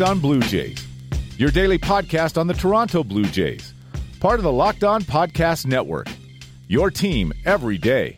Locked 0.00 0.12
On 0.12 0.20
Blue 0.20 0.40
Jays, 0.40 0.86
your 1.36 1.50
daily 1.50 1.76
podcast 1.76 2.38
on 2.38 2.46
the 2.46 2.54
Toronto 2.54 3.04
Blue 3.04 3.26
Jays, 3.26 3.74
part 4.18 4.40
of 4.40 4.44
the 4.44 4.50
Locked 4.50 4.82
On 4.82 5.02
Podcast 5.02 5.66
Network. 5.66 6.08
Your 6.68 6.90
team 6.90 7.34
every 7.44 7.76
day. 7.76 8.16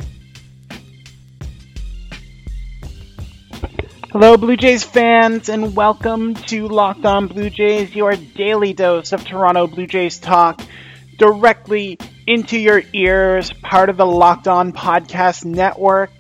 Hello, 4.13 4.37
Blue 4.37 4.57
Jays 4.57 4.85
fans, 4.85 5.49
and 5.49 5.75
welcome 5.75 6.35
to 6.35 6.69
Locked 6.69 7.05
On 7.05 7.27
Blue 7.27 7.51
Jays, 7.51 7.93
your 7.97 8.15
daily 8.15 8.75
dose 8.75 9.13
of 9.13 9.25
Toronto 9.25 9.67
Blue 9.67 9.89
Jays 9.89 10.21
talk 10.21 10.63
directly 11.19 11.99
into 12.29 12.61
your 12.61 12.81
ears, 12.93 13.53
part 13.55 13.91
of 13.91 13.97
the 13.97 14.07
Locked 14.07 14.47
On 14.47 14.73
Podcast 14.73 15.45
Network. 15.45 16.13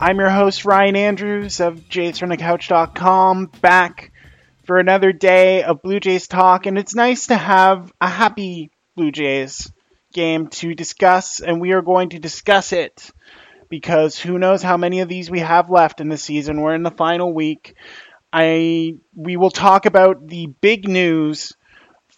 I'm 0.00 0.16
your 0.16 0.30
host, 0.30 0.64
Ryan 0.64 0.96
Andrews 0.96 1.60
of 1.60 1.74
JaysFromTheCouch.com, 1.90 3.50
back 3.60 4.12
for 4.68 4.78
another 4.78 5.12
day 5.12 5.62
of 5.62 5.80
Blue 5.80 5.98
Jays 5.98 6.28
talk, 6.28 6.66
and 6.66 6.76
it's 6.76 6.94
nice 6.94 7.28
to 7.28 7.36
have 7.36 7.90
a 8.02 8.06
happy 8.06 8.70
Blue 8.96 9.10
Jays 9.10 9.72
game 10.12 10.48
to 10.48 10.74
discuss, 10.74 11.40
and 11.40 11.58
we 11.58 11.72
are 11.72 11.80
going 11.80 12.10
to 12.10 12.18
discuss 12.18 12.74
it 12.74 13.10
because 13.70 14.18
who 14.18 14.38
knows 14.38 14.62
how 14.62 14.76
many 14.76 15.00
of 15.00 15.08
these 15.08 15.30
we 15.30 15.38
have 15.40 15.70
left 15.70 16.02
in 16.02 16.10
the 16.10 16.18
season. 16.18 16.60
We're 16.60 16.74
in 16.74 16.82
the 16.82 16.90
final 16.90 17.32
week. 17.32 17.76
I 18.30 18.96
we 19.16 19.38
will 19.38 19.50
talk 19.50 19.86
about 19.86 20.28
the 20.28 20.48
big 20.60 20.86
news 20.86 21.54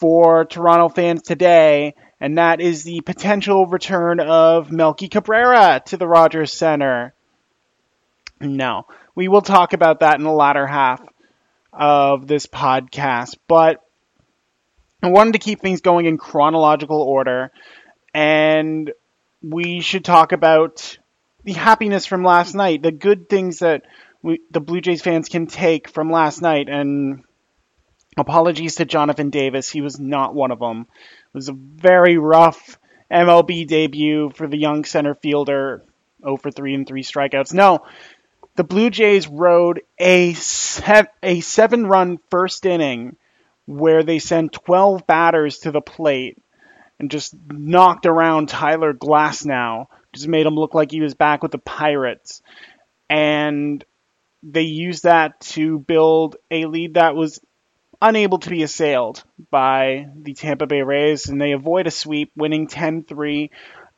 for 0.01 0.45
Toronto 0.45 0.89
fans 0.89 1.23
today, 1.23 1.95
and 2.19 2.37
that 2.37 2.61
is 2.61 2.83
the 2.83 3.01
potential 3.03 3.67
return 3.67 4.19
of 4.19 4.73
Melky 4.73 5.07
Cabrera 5.07 5.83
to 5.87 5.97
the 5.97 6.09
Rogers 6.09 6.53
Centre. 6.53 7.15
No, 8.41 8.87
we 9.15 9.29
will 9.29 9.43
talk 9.43 9.73
about 9.73 10.01
that 10.01 10.19
in 10.19 10.25
the 10.25 10.33
latter 10.33 10.67
half 10.67 11.01
of 11.73 12.27
this 12.27 12.47
podcast, 12.47 13.37
but 13.49 13.81
I 15.03 15.09
wanted 15.09 15.33
to 15.33 15.39
keep 15.39 15.61
things 15.61 15.81
going 15.81 16.07
in 16.07 16.19
chronological 16.19 17.01
order, 17.01 17.51
and 18.13 18.93
we 19.43 19.81
should 19.81 20.05
talk 20.05 20.33
about 20.33 20.99
the 21.45 21.53
happiness 21.53 22.07
from 22.07 22.23
last 22.23 22.55
night, 22.55 22.83
the 22.83 22.93
good 22.93 23.29
things 23.29 23.61
that 23.61 23.83
we, 24.23 24.41
the 24.51 24.61
Blue 24.61 24.81
Jays 24.81 25.03
fans 25.03 25.29
can 25.29 25.47
take 25.47 25.89
from 25.89 26.11
last 26.11 26.43
night. 26.43 26.69
And 26.69 27.25
apologies 28.17 28.77
to 28.77 28.85
Jonathan 28.85 29.31
Davis, 29.31 29.71
he 29.71 29.81
was 29.81 29.99
not 29.99 30.35
one 30.35 30.51
of 30.51 30.59
them. 30.59 30.81
It 30.91 31.35
was 31.35 31.49
a 31.49 31.55
very 31.55 32.19
rough 32.19 32.79
MLB 33.11 33.67
debut 33.67 34.31
for 34.35 34.47
the 34.47 34.59
young 34.59 34.85
center 34.85 35.15
fielder, 35.15 35.85
0 36.23 36.37
for 36.37 36.51
3 36.51 36.75
and 36.75 36.87
3 36.87 37.03
strikeouts. 37.03 37.55
No, 37.55 37.81
the 38.57 38.65
Blue 38.65 38.91
Jays 38.91 39.29
rode 39.29 39.83
a 39.99 40.35
a 41.23 41.41
seven 41.41 41.87
run 41.87 42.19
first 42.31 42.67
inning 42.67 43.17
where 43.67 44.03
they 44.03 44.19
sent 44.19 44.53
12 44.53 45.07
batters 45.07 45.61
to 45.61 45.71
the 45.71 45.81
plate 45.81 46.39
and 46.99 47.11
just 47.11 47.35
knocked 47.49 48.07
around 48.07 48.49
Tyler 48.49 48.93
Glasnow 48.93 49.87
just 50.13 50.29
made 50.29 50.47
him 50.47 50.55
look 50.55 50.75
like 50.75 50.91
he 50.91 51.01
was 51.01 51.15
back 51.15 51.43
with 51.43 51.53
the 51.53 51.59
Pirates. 51.59 52.43
And 53.09 53.85
they 54.43 54.63
used 54.63 55.05
that 55.05 55.41
to 55.41 55.79
build 55.79 56.37
a 56.51 56.67
lead 56.67 56.95
that 56.95 57.15
was 57.15 57.41
unable 58.03 58.39
to 58.39 58.51
be 58.51 58.63
assailed 58.63 59.23
by 59.51 60.09
the 60.17 60.35
Tampa 60.35 60.67
Bay 60.67 60.83
Rays, 60.83 61.29
and 61.29 61.41
they 61.41 61.53
avoid 61.53 61.87
a 61.87 61.91
sweep, 61.91 62.33
winning 62.37 62.67
10 62.67 63.05
3. 63.05 63.51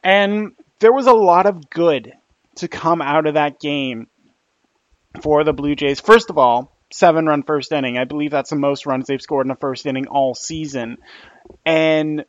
And 0.03 0.53
there 0.81 0.93
was 0.93 1.07
a 1.07 1.12
lot 1.12 1.47
of 1.47 1.71
good 1.71 2.12
to 2.57 2.69
come 2.69 3.01
out 3.01 3.27
of 3.27 3.35
that 3.35 3.61
game 3.61 4.09
for 5.21 5.45
the 5.45 5.53
Blue 5.53 5.75
Jays. 5.75 6.00
First 6.00 6.31
of 6.31 6.39
all, 6.39 6.73
seven 6.91 7.27
run 7.27 7.43
first 7.43 7.73
inning. 7.73 7.99
I 7.99 8.05
believe 8.05 8.31
that's 8.31 8.50
the 8.50 8.56
most 8.56 8.87
runs 8.87 9.06
they've 9.06 9.21
scored 9.21 9.47
in 9.47 9.49
the 9.49 9.56
first 9.56 9.87
inning 9.87 10.06
all 10.06 10.34
season. 10.34 10.99
And 11.65 12.25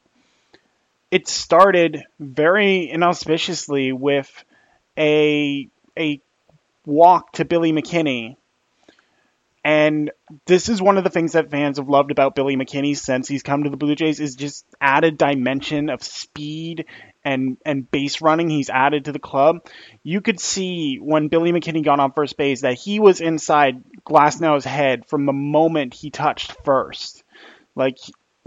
it 1.11 1.27
started 1.27 2.03
very 2.19 2.89
inauspiciously 2.89 3.91
with 3.91 4.43
a 4.97 5.67
a 5.97 6.21
walk 6.85 7.33
to 7.33 7.45
Billy 7.45 7.71
McKinney. 7.71 8.35
And 9.65 10.11
this 10.45 10.67
is 10.67 10.81
one 10.81 10.97
of 10.97 11.05
the 11.05 11.09
things 11.09 11.33
that 11.33 11.49
fans 11.49 11.77
have 11.77 11.87
loved 11.87 12.11
about 12.11 12.35
Billy 12.35 12.57
McKinney 12.57 12.97
since 12.97 13.29
he's 13.29 13.43
come 13.43 13.63
to 13.63 13.69
the 13.69 13.77
Blue 13.77 13.95
Jays 13.95 14.19
is 14.19 14.35
just 14.35 14.65
added 14.81 15.17
dimension 15.17 15.89
of 15.89 16.03
speed 16.03 16.85
and 17.25 17.57
and 17.65 17.89
base 17.89 18.21
running 18.21 18.49
he's 18.49 18.69
added 18.69 19.05
to 19.05 19.11
the 19.11 19.19
club. 19.19 19.65
You 20.03 20.21
could 20.21 20.39
see 20.39 20.97
when 21.01 21.29
Billy 21.29 21.51
McKinney 21.51 21.83
got 21.83 21.99
on 21.99 22.11
first 22.13 22.37
base 22.37 22.61
that 22.61 22.77
he 22.77 22.99
was 22.99 23.21
inside 23.21 23.83
Glasnow's 24.05 24.65
head 24.65 25.07
from 25.07 25.25
the 25.25 25.33
moment 25.33 25.93
he 25.93 26.09
touched 26.09 26.55
first. 26.63 27.23
Like 27.75 27.97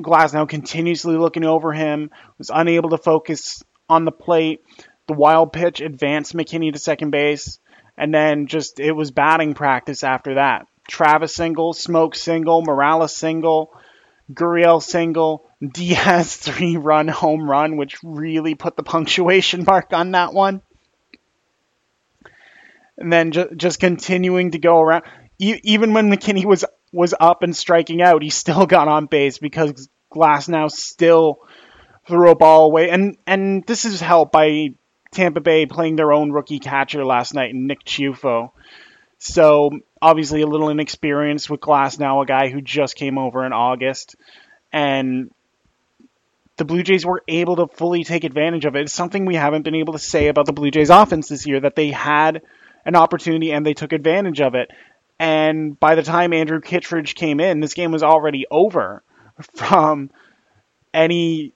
Glasnow 0.00 0.48
continuously 0.48 1.16
looking 1.16 1.44
over 1.44 1.72
him, 1.72 2.10
was 2.38 2.50
unable 2.52 2.90
to 2.90 2.98
focus 2.98 3.62
on 3.88 4.04
the 4.04 4.12
plate. 4.12 4.60
The 5.08 5.14
wild 5.14 5.52
pitch 5.52 5.80
advanced 5.80 6.34
McKinney 6.34 6.72
to 6.72 6.78
second 6.78 7.10
base, 7.10 7.58
and 7.96 8.12
then 8.12 8.46
just 8.46 8.80
it 8.80 8.92
was 8.92 9.10
batting 9.10 9.54
practice 9.54 10.04
after 10.04 10.34
that. 10.34 10.66
Travis 10.88 11.34
single, 11.34 11.72
Smoak 11.72 12.14
single, 12.14 12.62
Morales 12.62 13.14
single, 13.14 13.72
Gurriel 14.32 14.82
single, 14.82 15.48
Diaz 15.60 16.36
three 16.36 16.76
run 16.76 17.08
home 17.08 17.48
run, 17.48 17.76
which 17.76 17.96
really 18.02 18.54
put 18.54 18.76
the 18.76 18.82
punctuation 18.82 19.64
mark 19.66 19.92
on 19.92 20.12
that 20.12 20.32
one. 20.32 20.62
And 22.98 23.12
then 23.12 23.32
ju- 23.32 23.50
just 23.54 23.78
continuing 23.78 24.52
to 24.52 24.58
go 24.58 24.80
around. 24.80 25.04
E- 25.38 25.60
even 25.64 25.92
when 25.92 26.10
McKinney 26.10 26.44
was 26.44 26.64
was 26.92 27.14
up 27.18 27.42
and 27.42 27.54
striking 27.54 28.00
out, 28.00 28.22
he 28.22 28.30
still 28.30 28.66
got 28.76 28.88
on 28.88 29.06
base 29.06 29.38
because 29.38 29.88
Glasnow 30.12 30.70
still 30.70 31.40
threw 32.08 32.30
a 32.30 32.36
ball 32.36 32.66
away. 32.66 32.90
And 32.90 33.18
and 33.26 33.64
this 33.66 33.84
is 33.84 34.00
helped 34.00 34.32
by 34.32 34.70
Tampa 35.12 35.40
Bay 35.40 35.66
playing 35.66 35.96
their 35.96 36.12
own 36.12 36.32
rookie 36.32 36.58
catcher 36.58 37.04
last 37.04 37.34
night, 37.34 37.54
Nick 37.54 37.84
Ciuffo. 37.84 38.50
So 39.18 39.70
obviously 40.06 40.40
a 40.42 40.46
little 40.46 40.68
inexperienced 40.68 41.50
with 41.50 41.58
Glasnow, 41.58 42.22
a 42.22 42.26
guy 42.26 42.48
who 42.48 42.60
just 42.60 42.94
came 42.94 43.18
over 43.18 43.44
in 43.44 43.52
August, 43.52 44.14
and 44.72 45.32
the 46.58 46.64
Blue 46.64 46.84
Jays 46.84 47.04
were 47.04 47.24
able 47.26 47.56
to 47.56 47.66
fully 47.66 48.04
take 48.04 48.22
advantage 48.22 48.66
of 48.66 48.76
it. 48.76 48.82
It's 48.82 48.92
something 48.92 49.24
we 49.24 49.34
haven't 49.34 49.62
been 49.62 49.74
able 49.74 49.94
to 49.94 49.98
say 49.98 50.28
about 50.28 50.46
the 50.46 50.52
Blue 50.52 50.70
Jays 50.70 50.90
offense 50.90 51.28
this 51.28 51.44
year 51.44 51.58
that 51.58 51.74
they 51.74 51.90
had 51.90 52.42
an 52.84 52.94
opportunity 52.94 53.50
and 53.50 53.66
they 53.66 53.74
took 53.74 53.92
advantage 53.92 54.40
of 54.40 54.54
it. 54.54 54.70
And 55.18 55.78
by 55.80 55.96
the 55.96 56.04
time 56.04 56.32
Andrew 56.32 56.60
Kittredge 56.60 57.16
came 57.16 57.40
in, 57.40 57.58
this 57.58 57.74
game 57.74 57.90
was 57.90 58.04
already 58.04 58.46
over 58.48 59.02
from 59.54 60.10
any 60.94 61.52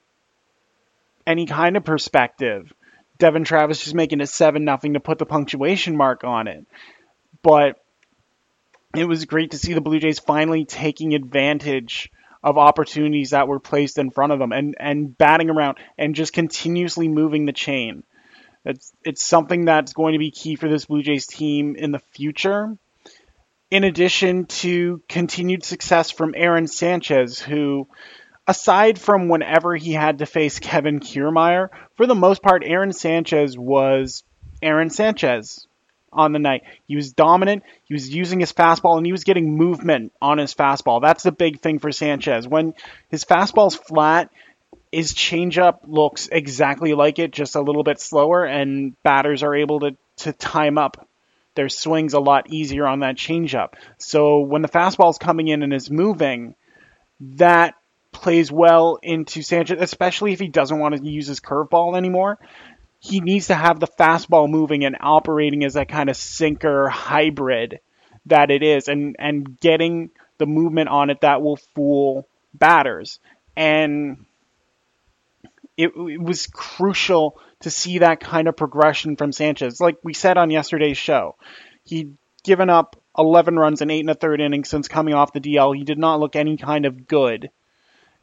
any 1.25 1.45
kind 1.45 1.77
of 1.77 1.85
perspective. 1.85 2.73
Devon 3.17 3.45
Travis 3.45 3.81
just 3.81 3.95
making 3.95 4.19
it 4.19 4.27
seven 4.27 4.65
nothing 4.65 4.95
to 4.95 4.99
put 4.99 5.19
the 5.19 5.25
punctuation 5.25 5.95
mark 5.95 6.25
on 6.25 6.49
it. 6.49 6.65
But 7.43 7.79
it 8.95 9.05
was 9.05 9.25
great 9.25 9.51
to 9.51 9.57
see 9.57 9.73
the 9.73 9.81
Blue 9.81 9.99
Jays 9.99 10.19
finally 10.19 10.65
taking 10.65 11.13
advantage 11.13 12.11
of 12.43 12.57
opportunities 12.57 13.31
that 13.31 13.47
were 13.47 13.59
placed 13.59 13.97
in 13.97 14.09
front 14.09 14.33
of 14.33 14.39
them 14.39 14.51
and, 14.51 14.75
and 14.79 15.17
batting 15.17 15.49
around 15.49 15.77
and 15.97 16.15
just 16.15 16.33
continuously 16.33 17.07
moving 17.07 17.45
the 17.45 17.53
chain. 17.53 18.03
It's 18.63 18.91
it's 19.03 19.25
something 19.25 19.65
that's 19.65 19.93
going 19.93 20.13
to 20.13 20.19
be 20.19 20.31
key 20.31 20.55
for 20.55 20.69
this 20.69 20.85
Blue 20.85 21.01
Jays 21.01 21.25
team 21.25 21.75
in 21.75 21.91
the 21.91 21.99
future 21.99 22.77
in 23.71 23.85
addition 23.85 24.45
to 24.45 25.01
continued 25.07 25.63
success 25.63 26.11
from 26.11 26.33
Aaron 26.35 26.67
Sanchez, 26.67 27.39
who, 27.39 27.87
aside 28.45 28.99
from 28.99 29.29
whenever 29.29 29.75
he 29.75 29.93
had 29.93 30.19
to 30.19 30.25
face 30.25 30.59
Kevin 30.59 30.99
Kiermaier, 30.99 31.69
for 31.95 32.05
the 32.05 32.13
most 32.13 32.43
part, 32.43 32.63
Aaron 32.65 32.91
Sanchez 32.91 33.57
was 33.57 34.23
Aaron 34.61 34.89
Sanchez 34.89 35.65
on 36.13 36.31
the 36.31 36.39
night. 36.39 36.63
He 36.87 36.95
was 36.95 37.13
dominant, 37.13 37.63
he 37.85 37.93
was 37.93 38.13
using 38.13 38.39
his 38.39 38.53
fastball, 38.53 38.97
and 38.97 39.05
he 39.05 39.11
was 39.11 39.23
getting 39.23 39.55
movement 39.55 40.11
on 40.21 40.37
his 40.37 40.53
fastball. 40.53 41.01
That's 41.01 41.23
the 41.23 41.31
big 41.31 41.59
thing 41.59 41.79
for 41.79 41.91
Sanchez. 41.91 42.47
When 42.47 42.73
his 43.09 43.25
fastball's 43.25 43.75
flat, 43.75 44.29
his 44.91 45.13
changeup 45.13 45.79
looks 45.87 46.27
exactly 46.31 46.93
like 46.93 47.19
it, 47.19 47.31
just 47.31 47.55
a 47.55 47.61
little 47.61 47.83
bit 47.83 47.99
slower, 47.99 48.43
and 48.43 49.01
batters 49.03 49.43
are 49.43 49.55
able 49.55 49.79
to, 49.81 49.95
to 50.17 50.33
time 50.33 50.77
up 50.77 51.07
their 51.55 51.69
swings 51.69 52.13
a 52.13 52.19
lot 52.19 52.51
easier 52.51 52.87
on 52.87 52.99
that 52.99 53.17
changeup. 53.17 53.73
So 53.97 54.39
when 54.39 54.61
the 54.61 54.69
fastball 54.69 55.09
is 55.09 55.17
coming 55.17 55.47
in 55.47 55.63
and 55.63 55.73
is 55.73 55.91
moving, 55.91 56.55
that 57.21 57.75
plays 58.11 58.51
well 58.51 58.99
into 59.01 59.41
Sanchez, 59.41 59.77
especially 59.79 60.33
if 60.33 60.39
he 60.39 60.47
doesn't 60.47 60.79
want 60.79 60.95
to 60.95 61.09
use 61.09 61.27
his 61.27 61.39
curveball 61.39 61.97
anymore. 61.97 62.37
He 63.03 63.19
needs 63.19 63.47
to 63.47 63.55
have 63.55 63.79
the 63.79 63.87
fastball 63.87 64.47
moving 64.47 64.85
and 64.85 64.95
operating 65.01 65.63
as 65.63 65.73
that 65.73 65.89
kind 65.89 66.09
of 66.09 66.15
sinker 66.15 66.87
hybrid 66.87 67.79
that 68.27 68.51
it 68.51 68.61
is, 68.61 68.87
and 68.87 69.15
and 69.17 69.59
getting 69.59 70.11
the 70.37 70.45
movement 70.45 70.87
on 70.87 71.09
it 71.09 71.21
that 71.21 71.41
will 71.41 71.57
fool 71.57 72.27
batters. 72.53 73.19
And 73.57 74.25
it, 75.75 75.89
it 75.95 76.21
was 76.21 76.45
crucial 76.47 77.39
to 77.61 77.71
see 77.71 77.99
that 77.99 78.19
kind 78.19 78.47
of 78.47 78.55
progression 78.55 79.15
from 79.15 79.31
Sanchez. 79.31 79.81
Like 79.81 79.97
we 80.03 80.13
said 80.13 80.37
on 80.37 80.51
yesterday's 80.51 80.97
show, 80.97 81.35
he'd 81.83 82.15
given 82.43 82.69
up 82.69 83.01
11 83.17 83.57
runs 83.57 83.81
in 83.81 83.89
eight 83.89 84.01
and 84.01 84.09
a 84.11 84.15
third 84.15 84.41
innings 84.41 84.69
since 84.69 84.87
coming 84.87 85.15
off 85.15 85.33
the 85.33 85.41
DL. 85.41 85.75
He 85.75 85.83
did 85.83 85.97
not 85.97 86.19
look 86.19 86.35
any 86.35 86.57
kind 86.57 86.85
of 86.85 87.07
good. 87.07 87.49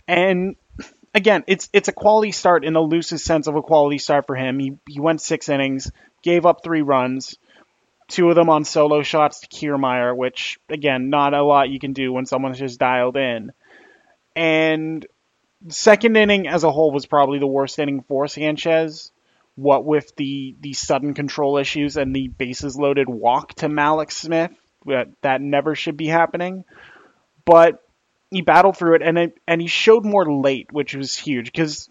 And 0.06 0.54
again, 1.14 1.44
it's 1.46 1.68
it's 1.72 1.88
a 1.88 1.92
quality 1.92 2.32
start 2.32 2.64
in 2.64 2.72
the 2.72 2.80
loosest 2.80 3.24
sense 3.24 3.46
of 3.46 3.56
a 3.56 3.62
quality 3.62 3.98
start 3.98 4.26
for 4.26 4.36
him. 4.36 4.58
He 4.58 4.78
he 4.88 5.00
went 5.00 5.20
six 5.20 5.48
innings, 5.48 5.90
gave 6.22 6.46
up 6.46 6.62
three 6.62 6.82
runs, 6.82 7.36
two 8.08 8.28
of 8.28 8.34
them 8.34 8.50
on 8.50 8.64
solo 8.64 9.02
shots 9.02 9.40
to 9.40 9.48
Kiermaier, 9.48 10.16
which 10.16 10.58
again, 10.68 11.10
not 11.10 11.34
a 11.34 11.42
lot 11.42 11.70
you 11.70 11.78
can 11.78 11.92
do 11.92 12.12
when 12.12 12.26
someone's 12.26 12.58
just 12.58 12.80
dialed 12.80 13.16
in. 13.16 13.52
And 14.34 15.06
second 15.68 16.16
inning 16.16 16.46
as 16.46 16.64
a 16.64 16.70
whole 16.70 16.92
was 16.92 17.06
probably 17.06 17.38
the 17.38 17.46
worst 17.46 17.78
inning 17.78 18.02
for 18.02 18.26
Sanchez. 18.26 19.12
What 19.56 19.84
with 19.84 20.14
the 20.16 20.54
the 20.60 20.72
sudden 20.72 21.14
control 21.14 21.58
issues 21.58 21.96
and 21.96 22.14
the 22.14 22.28
bases 22.28 22.76
loaded 22.76 23.08
walk 23.08 23.54
to 23.54 23.68
Mallex 23.68 24.12
Smith, 24.12 24.52
that 25.22 25.40
never 25.40 25.74
should 25.74 25.96
be 25.96 26.06
happening. 26.06 26.64
But 27.44 27.82
he 28.30 28.42
battled 28.42 28.76
through 28.76 28.96
it, 28.96 29.02
and 29.02 29.18
it, 29.18 29.38
and 29.46 29.60
he 29.60 29.68
showed 29.68 30.04
more 30.04 30.30
late, 30.30 30.72
which 30.72 30.94
was 30.94 31.16
huge 31.16 31.46
because 31.46 31.88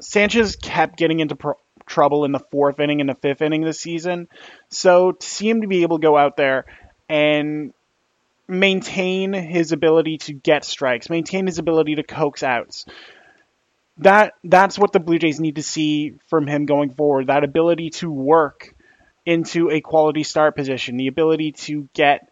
Sanchez 0.00 0.56
kept 0.56 0.96
getting 0.96 1.20
into 1.20 1.36
pro- 1.36 1.58
trouble 1.86 2.24
in 2.24 2.32
the 2.32 2.40
fourth 2.50 2.80
inning 2.80 3.00
and 3.00 3.08
the 3.08 3.14
fifth 3.14 3.42
inning 3.42 3.62
this 3.62 3.80
season. 3.80 4.28
So 4.70 5.12
to 5.12 5.26
see 5.26 5.48
him 5.48 5.62
to 5.62 5.68
be 5.68 5.82
able 5.82 5.98
to 5.98 6.02
go 6.02 6.16
out 6.16 6.36
there 6.36 6.66
and 7.08 7.72
maintain 8.48 9.32
his 9.32 9.72
ability 9.72 10.18
to 10.18 10.32
get 10.32 10.64
strikes, 10.64 11.10
maintain 11.10 11.46
his 11.46 11.58
ability 11.58 11.96
to 11.96 12.02
coax 12.02 12.42
outs. 12.42 12.86
That 13.98 14.34
that's 14.44 14.78
what 14.78 14.92
the 14.92 15.00
Blue 15.00 15.18
Jays 15.18 15.40
need 15.40 15.56
to 15.56 15.62
see 15.62 16.14
from 16.28 16.46
him 16.46 16.66
going 16.66 16.90
forward. 16.90 17.28
That 17.28 17.44
ability 17.44 17.90
to 17.90 18.10
work 18.10 18.74
into 19.24 19.70
a 19.70 19.80
quality 19.80 20.22
start 20.22 20.54
position, 20.54 20.96
the 20.96 21.08
ability 21.08 21.52
to 21.52 21.88
get 21.94 22.28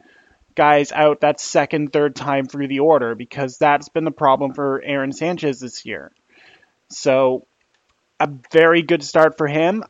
guys 0.55 0.93
out 0.93 1.21
that 1.21 1.41
second, 1.41 1.93
third 1.93 2.15
time 2.15 2.47
through 2.47 2.69
the 2.69 2.81
order 2.81 3.15
because 3.15 3.59
that's 3.59 3.89
been 3.89 4.05
the 4.05 4.11
problem 4.11 4.55
for 4.55 4.83
Aaron 4.83 5.13
Sanchez 5.13 5.61
this 5.61 5.85
year. 5.85 6.13
So, 6.89 7.47
a 8.21 8.29
very 8.53 8.83
good 8.83 9.03
start 9.03 9.37
for 9.37 9.47
him, 9.47 9.85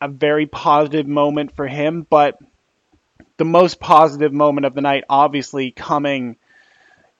a 0.00 0.08
very 0.08 0.46
positive 0.46 1.06
moment 1.06 1.56
for 1.56 1.66
him, 1.66 2.06
but 2.08 2.38
the 3.38 3.44
most 3.44 3.80
positive 3.80 4.32
moment 4.32 4.66
of 4.66 4.74
the 4.74 4.80
night, 4.80 5.04
obviously, 5.08 5.70
coming 5.70 6.36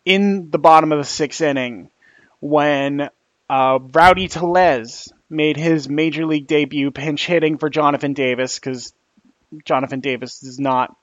in 0.04 0.50
the 0.50 0.58
bottom 0.58 0.92
of 0.92 0.98
the 0.98 1.04
sixth 1.04 1.40
inning 1.40 1.90
when 2.40 3.08
uh, 3.48 3.78
Rowdy 3.92 4.28
Tellez 4.28 5.12
made 5.30 5.56
his 5.56 5.88
major 5.88 6.26
league 6.26 6.46
debut 6.46 6.90
pinch 6.90 7.26
hitting 7.26 7.58
for 7.58 7.70
Jonathan 7.70 8.12
Davis 8.12 8.56
because 8.56 8.92
Jonathan 9.64 10.00
Davis 10.00 10.42
is 10.42 10.58
not 10.58 10.94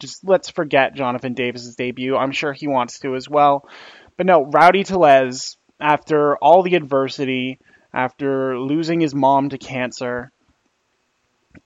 just 0.00 0.26
let's 0.26 0.50
forget 0.50 0.94
Jonathan 0.94 1.34
Davis's 1.34 1.76
debut. 1.76 2.16
I'm 2.16 2.32
sure 2.32 2.52
he 2.52 2.66
wants 2.66 2.98
to 3.00 3.14
as 3.14 3.28
well. 3.28 3.68
But 4.16 4.26
no, 4.26 4.44
Rowdy 4.44 4.84
Tellez, 4.84 5.56
after 5.78 6.36
all 6.38 6.62
the 6.62 6.74
adversity, 6.74 7.58
after 7.92 8.58
losing 8.58 9.00
his 9.00 9.14
mom 9.14 9.50
to 9.50 9.58
cancer, 9.58 10.32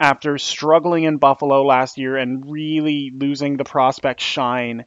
after 0.00 0.38
struggling 0.38 1.04
in 1.04 1.18
Buffalo 1.18 1.62
last 1.64 1.98
year 1.98 2.16
and 2.16 2.44
really 2.50 3.12
losing 3.14 3.56
the 3.56 3.64
prospect 3.64 4.20
shine, 4.20 4.84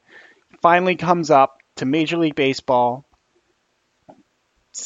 finally 0.61 0.95
comes 0.95 1.31
up 1.31 1.57
to 1.75 1.85
Major 1.85 2.17
League 2.17 2.35
Baseball, 2.35 3.05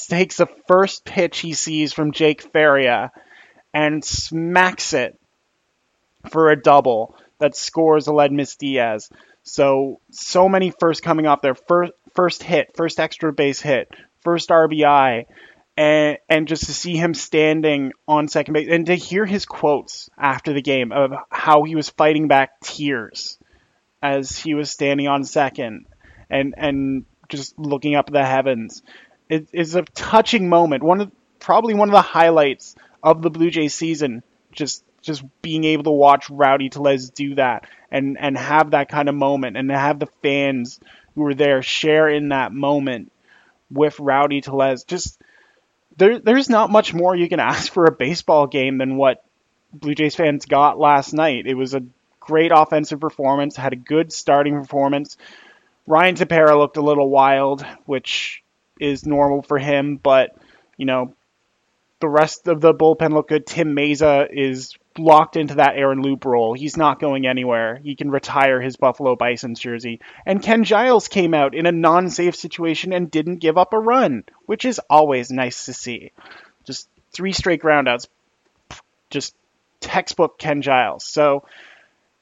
takes 0.08 0.38
the 0.38 0.48
first 0.68 1.06
pitch 1.06 1.40
he 1.40 1.54
sees 1.54 1.94
from 1.94 2.12
Jake 2.12 2.42
Faria 2.42 3.12
and 3.74 4.04
smacks 4.04 4.94
it 4.94 5.20
for 6.30 6.50
a 6.50 6.62
double 6.62 7.16
that 7.42 7.56
scores 7.56 8.06
Aledmys 8.06 8.58
Diaz. 8.58 9.10
So 9.44 10.00
so 10.12 10.48
many 10.48 10.72
first 10.80 11.02
coming 11.02 11.26
off 11.26 11.42
their 11.42 11.56
first 11.56 11.92
first 12.14 12.44
hit, 12.44 12.76
first 12.76 13.00
extra 13.00 13.34
base 13.34 13.60
hit, 13.60 13.90
first 14.22 14.50
RBI, 14.50 15.26
and 15.76 16.18
and 16.30 16.48
just 16.48 16.66
to 16.68 16.74
see 16.74 16.96
him 16.96 17.14
standing 17.14 17.94
on 18.08 18.28
second 18.28 18.54
base 18.54 18.68
and 18.70 18.86
to 18.86 18.96
hear 18.96 19.26
his 19.26 19.46
quotes 19.46 20.10
after 20.18 20.54
the 20.54 20.62
game 20.62 20.92
of 20.92 21.12
how 21.30 21.64
he 21.64 21.76
was 21.76 21.90
fighting 21.90 22.28
back 22.28 22.60
tears 22.62 23.40
as 24.02 24.38
he 24.38 24.54
was 24.54 24.70
standing 24.70 25.08
on 25.08 25.24
second 25.24 25.88
and 26.30 26.54
and 26.58 27.06
just 27.28 27.58
looking 27.58 27.96
up 27.96 28.10
at 28.10 28.14
the 28.14 28.26
heavens. 28.26 28.84
It 29.30 29.48
is 29.52 29.74
a 29.74 29.82
touching 29.82 30.48
moment. 30.48 30.84
One 30.84 31.02
of 31.02 31.12
probably 31.40 31.74
one 31.74 31.90
of 31.90 31.94
the 31.94 32.02
highlights 32.02 32.76
of 33.02 33.24
the 33.24 33.32
Blue 33.32 33.50
Jays 33.50 33.74
season. 33.74 34.22
Just 34.52 34.84
just 35.02 35.24
being 35.42 35.64
able 35.64 35.84
to 35.84 35.92
watch 35.92 36.30
Rowdy 36.30 36.70
Tellez 36.70 37.10
do 37.10 37.36
that 37.36 37.66
and 37.92 38.18
and 38.20 38.38
have 38.38 38.72
that 38.72 38.90
kind 38.90 39.10
of 39.10 39.16
moment 39.16 39.58
and 39.58 39.70
have 39.72 40.00
the 40.00 40.10
fans 40.22 40.80
who 41.16 41.22
were 41.22 41.34
there 41.34 41.62
share 41.62 42.08
in 42.08 42.30
that 42.30 42.54
moment 42.54 43.12
with 43.70 44.00
Rowdy 44.00 44.42
Tellez. 44.42 44.84
Just 44.84 45.20
there, 45.98 46.20
there's 46.20 46.50
not 46.50 46.72
much 46.72 46.94
more 46.94 47.16
you 47.16 47.30
can 47.30 47.40
ask 47.40 47.72
for 47.72 47.86
a 47.86 47.92
baseball 47.92 48.48
game 48.48 48.78
than 48.78 48.98
what 48.98 49.24
Blue 49.74 49.96
Jays 49.96 50.16
fans 50.16 50.46
got 50.46 50.80
last 50.80 51.14
night. 51.14 51.48
It 51.48 51.56
was 51.56 51.74
a 51.74 51.84
great 52.20 52.52
offensive 52.54 53.00
performance, 53.00 53.56
had 53.56 53.74
a 53.74 53.78
good 53.78 54.12
starting 54.12 54.54
performance. 54.54 55.18
Ryan 55.88 56.16
Tepera 56.16 56.58
looked 56.58 56.78
a 56.78 56.82
little 56.82 57.10
wild, 57.10 57.66
which 57.86 58.44
is 58.80 59.06
normal 59.06 59.42
for 59.42 59.58
him, 59.58 59.98
but 59.98 60.36
you 60.78 60.86
know, 60.86 61.14
the 62.00 62.10
rest 62.10 62.48
of 62.48 62.62
the 62.62 62.74
bullpen 62.74 63.14
looked 63.14 63.30
good. 63.30 63.46
Tim 63.46 63.76
Mayza 63.76 64.28
is 64.32 64.76
locked 64.98 65.38
into 65.38 65.56
that 65.56 65.76
Aaron 65.76 66.02
Loup 66.02 66.26
role. 66.26 66.54
He's 66.54 66.78
not 66.78 67.00
going 67.00 67.26
anywhere. 67.26 67.80
He 67.84 67.96
can 67.96 68.12
retire 68.12 68.62
his 68.62 68.76
Buffalo 68.76 69.16
Bisons 69.16 69.60
jersey. 69.60 70.00
And 70.26 70.42
Ken 70.42 70.64
Giles 70.64 71.08
came 71.08 71.34
out 71.34 71.56
in 71.56 71.66
a 71.66 71.72
non-safe 71.72 72.36
situation 72.36 72.94
and 72.94 73.10
didn't 73.10 73.38
give 73.38 73.58
up 73.58 73.74
a 73.74 73.80
run, 73.80 74.24
which 74.46 74.66
is 74.66 74.80
always 74.90 75.32
nice 75.32 75.66
to 75.66 75.74
see. 75.74 76.12
Just 76.66 76.90
three 77.14 77.32
straight 77.32 77.62
groundouts. 77.62 78.08
Just 79.10 79.36
textbook 79.80 80.38
Ken 80.38 80.62
Giles. 80.62 81.06
So 81.06 81.46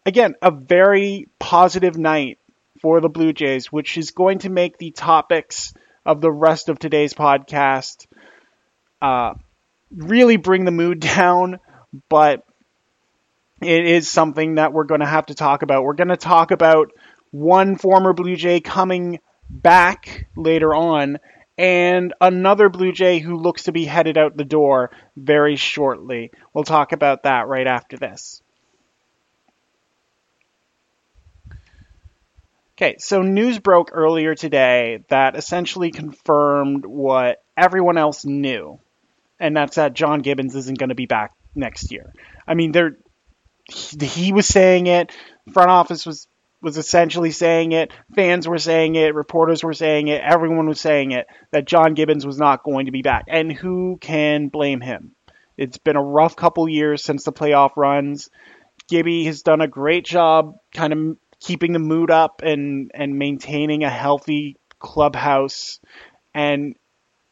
again, 0.05 0.35
a 0.41 0.51
very 0.51 1.27
positive 1.39 1.97
night 1.97 2.39
for 2.81 3.01
the 3.01 3.09
Blue 3.09 3.33
Jays, 3.33 3.71
which 3.71 3.97
is 3.97 4.11
going 4.11 4.39
to 4.39 4.49
make 4.49 4.77
the 4.77 4.91
topics 4.91 5.73
of 6.05 6.21
the 6.21 6.31
rest 6.31 6.69
of 6.69 6.79
today's 6.79 7.13
podcast 7.13 8.07
uh, 9.01 9.33
really 9.95 10.37
bring 10.37 10.65
the 10.65 10.71
mood 10.71 10.99
down. 11.15 11.59
But 12.07 12.45
it 13.61 13.85
is 13.85 14.09
something 14.09 14.55
that 14.55 14.73
we're 14.73 14.85
going 14.85 15.01
to 15.01 15.07
have 15.07 15.27
to 15.27 15.35
talk 15.35 15.61
about. 15.61 15.83
We're 15.83 15.93
going 15.93 16.09
to 16.09 16.17
talk 16.17 16.51
about 16.51 16.91
one 17.31 17.75
former 17.77 18.13
Blue 18.13 18.35
Jay 18.35 18.59
coming 18.59 19.19
back 19.49 20.27
later 20.35 20.73
on 20.73 21.17
and 21.57 22.13
another 22.21 22.69
Blue 22.69 22.93
Jay 22.93 23.19
who 23.19 23.35
looks 23.35 23.63
to 23.63 23.73
be 23.73 23.83
headed 23.83 24.17
out 24.17 24.37
the 24.37 24.45
door 24.45 24.91
very 25.17 25.57
shortly. 25.57 26.31
We'll 26.53 26.63
talk 26.63 26.93
about 26.93 27.23
that 27.23 27.47
right 27.47 27.67
after 27.67 27.97
this. 27.97 28.41
Okay, 32.77 32.95
so 32.97 33.21
news 33.23 33.59
broke 33.59 33.89
earlier 33.91 34.35
today 34.35 35.03
that 35.09 35.35
essentially 35.35 35.91
confirmed 35.91 36.85
what 36.85 37.43
everyone 37.57 37.97
else 37.97 38.23
knew, 38.23 38.79
and 39.37 39.53
that's 39.53 39.75
that 39.75 39.93
John 39.93 40.21
Gibbons 40.21 40.55
isn't 40.55 40.79
going 40.79 40.87
to 40.87 40.95
be 40.95 41.07
back 41.07 41.33
next 41.55 41.91
year. 41.91 42.13
I 42.47 42.53
mean, 42.53 42.71
there 42.71 42.95
he, 43.69 44.05
he 44.05 44.33
was 44.33 44.47
saying 44.47 44.87
it, 44.87 45.11
front 45.51 45.69
office 45.69 46.05
was 46.05 46.27
was 46.61 46.77
essentially 46.77 47.31
saying 47.31 47.71
it, 47.71 47.91
fans 48.15 48.47
were 48.47 48.57
saying 48.57 48.95
it, 48.95 49.15
reporters 49.15 49.63
were 49.63 49.73
saying 49.73 50.09
it, 50.09 50.21
everyone 50.21 50.67
was 50.67 50.81
saying 50.81 51.11
it 51.11 51.27
that 51.51 51.65
John 51.65 51.93
Gibbons 51.93 52.25
was 52.25 52.37
not 52.37 52.63
going 52.63 52.87
to 52.87 52.91
be 52.91 53.01
back. 53.01 53.25
And 53.29 53.51
who 53.51 53.97
can 54.01 54.49
blame 54.49 54.81
him? 54.81 55.15
It's 55.57 55.77
been 55.77 55.95
a 55.95 56.03
rough 56.03 56.35
couple 56.35 56.67
years 56.67 57.03
since 57.03 57.23
the 57.23 57.31
playoff 57.31 57.71
runs. 57.77 58.29
Gibby 58.89 59.25
has 59.25 59.41
done 59.41 59.61
a 59.61 59.67
great 59.67 60.05
job 60.05 60.55
kind 60.73 60.93
of 60.93 61.17
keeping 61.39 61.73
the 61.73 61.79
mood 61.79 62.11
up 62.11 62.41
and 62.43 62.91
and 62.93 63.17
maintaining 63.17 63.83
a 63.83 63.89
healthy 63.89 64.57
clubhouse 64.79 65.79
and 66.33 66.75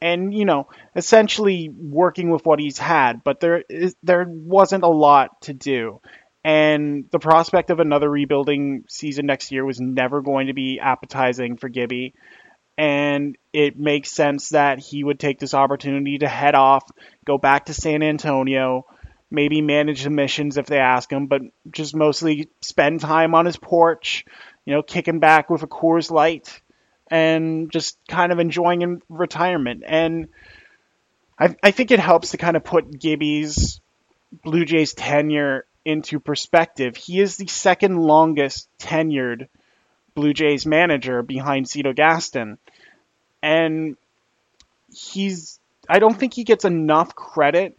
and 0.01 0.33
you 0.33 0.45
know 0.45 0.67
essentially 0.95 1.69
working 1.69 2.29
with 2.29 2.45
what 2.45 2.59
he's 2.59 2.77
had 2.77 3.23
but 3.23 3.39
there 3.39 3.63
is 3.69 3.95
there 4.03 4.25
wasn't 4.27 4.83
a 4.83 4.89
lot 4.89 5.41
to 5.41 5.53
do 5.53 5.99
and 6.47 7.03
the 7.11 7.19
prospect 7.19 7.71
of 7.71 7.81
another 7.81 8.09
rebuilding 8.09 8.85
season 8.87 9.25
next 9.25 9.51
year 9.51 9.65
was 9.65 9.81
never 9.81 10.21
going 10.21 10.47
to 10.47 10.53
be 10.53 10.79
appetizing 10.79 11.57
for 11.57 11.67
Gibby. 11.67 12.13
And 12.77 13.37
it 13.51 13.77
makes 13.77 14.13
sense 14.13 14.49
that 14.49 14.79
he 14.79 15.03
would 15.03 15.19
take 15.19 15.39
this 15.39 15.53
opportunity 15.53 16.19
to 16.19 16.27
head 16.29 16.55
off, 16.55 16.89
go 17.25 17.37
back 17.37 17.65
to 17.65 17.73
San 17.73 18.01
Antonio, 18.01 18.85
maybe 19.29 19.59
manage 19.59 20.05
the 20.05 20.09
missions 20.09 20.57
if 20.57 20.67
they 20.67 20.77
ask 20.77 21.11
him, 21.11 21.27
but 21.27 21.41
just 21.69 21.93
mostly 21.93 22.47
spend 22.61 23.01
time 23.01 23.35
on 23.35 23.45
his 23.45 23.57
porch, 23.57 24.23
you 24.63 24.73
know, 24.73 24.81
kicking 24.81 25.19
back 25.19 25.49
with 25.49 25.63
a 25.63 25.67
Coors 25.67 26.09
Light 26.11 26.61
and 27.11 27.69
just 27.73 27.97
kind 28.07 28.31
of 28.31 28.39
enjoying 28.39 28.83
in 28.83 29.01
retirement. 29.09 29.83
And 29.85 30.29
I, 31.37 31.57
I 31.61 31.71
think 31.71 31.91
it 31.91 31.99
helps 31.99 32.31
to 32.31 32.37
kind 32.37 32.55
of 32.55 32.63
put 32.63 32.97
Gibby's 32.97 33.81
Blue 34.45 34.63
Jays 34.63 34.93
tenure 34.93 35.65
into 35.87 36.19
perspective, 36.19 36.97
he 36.97 37.21
is 37.21 37.37
the 37.37 37.47
second 37.47 37.97
longest 37.97 38.67
tenured 38.77 39.47
Blue 40.15 40.33
Jays 40.33 40.65
manager 40.65 41.23
behind 41.23 41.69
Cito 41.69 41.93
Gaston. 41.93 42.57
And 43.41 43.95
he's 44.93 45.59
I 45.87 45.99
don't 45.99 46.19
think 46.19 46.33
he 46.33 46.43
gets 46.43 46.65
enough 46.65 47.15
credit 47.15 47.77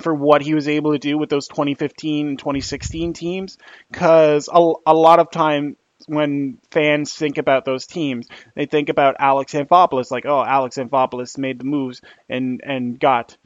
for 0.00 0.12
what 0.12 0.42
he 0.42 0.54
was 0.54 0.66
able 0.66 0.92
to 0.92 0.98
do 0.98 1.16
with 1.16 1.30
those 1.30 1.46
2015 1.46 2.26
and 2.26 2.38
2016 2.38 3.12
teams 3.12 3.56
cuz 3.92 4.48
a, 4.52 4.72
a 4.86 4.94
lot 4.94 5.20
of 5.20 5.30
time 5.30 5.76
when 6.06 6.58
fans 6.72 7.14
think 7.14 7.38
about 7.38 7.64
those 7.64 7.86
teams, 7.86 8.26
they 8.54 8.66
think 8.66 8.88
about 8.88 9.16
Alex 9.20 9.52
Anthopoulos 9.54 10.10
like, 10.10 10.26
"Oh, 10.26 10.44
Alex 10.44 10.76
Anthopoulos 10.76 11.38
made 11.38 11.60
the 11.60 11.64
moves 11.64 12.02
and 12.28 12.60
and 12.64 12.98
got 12.98 13.36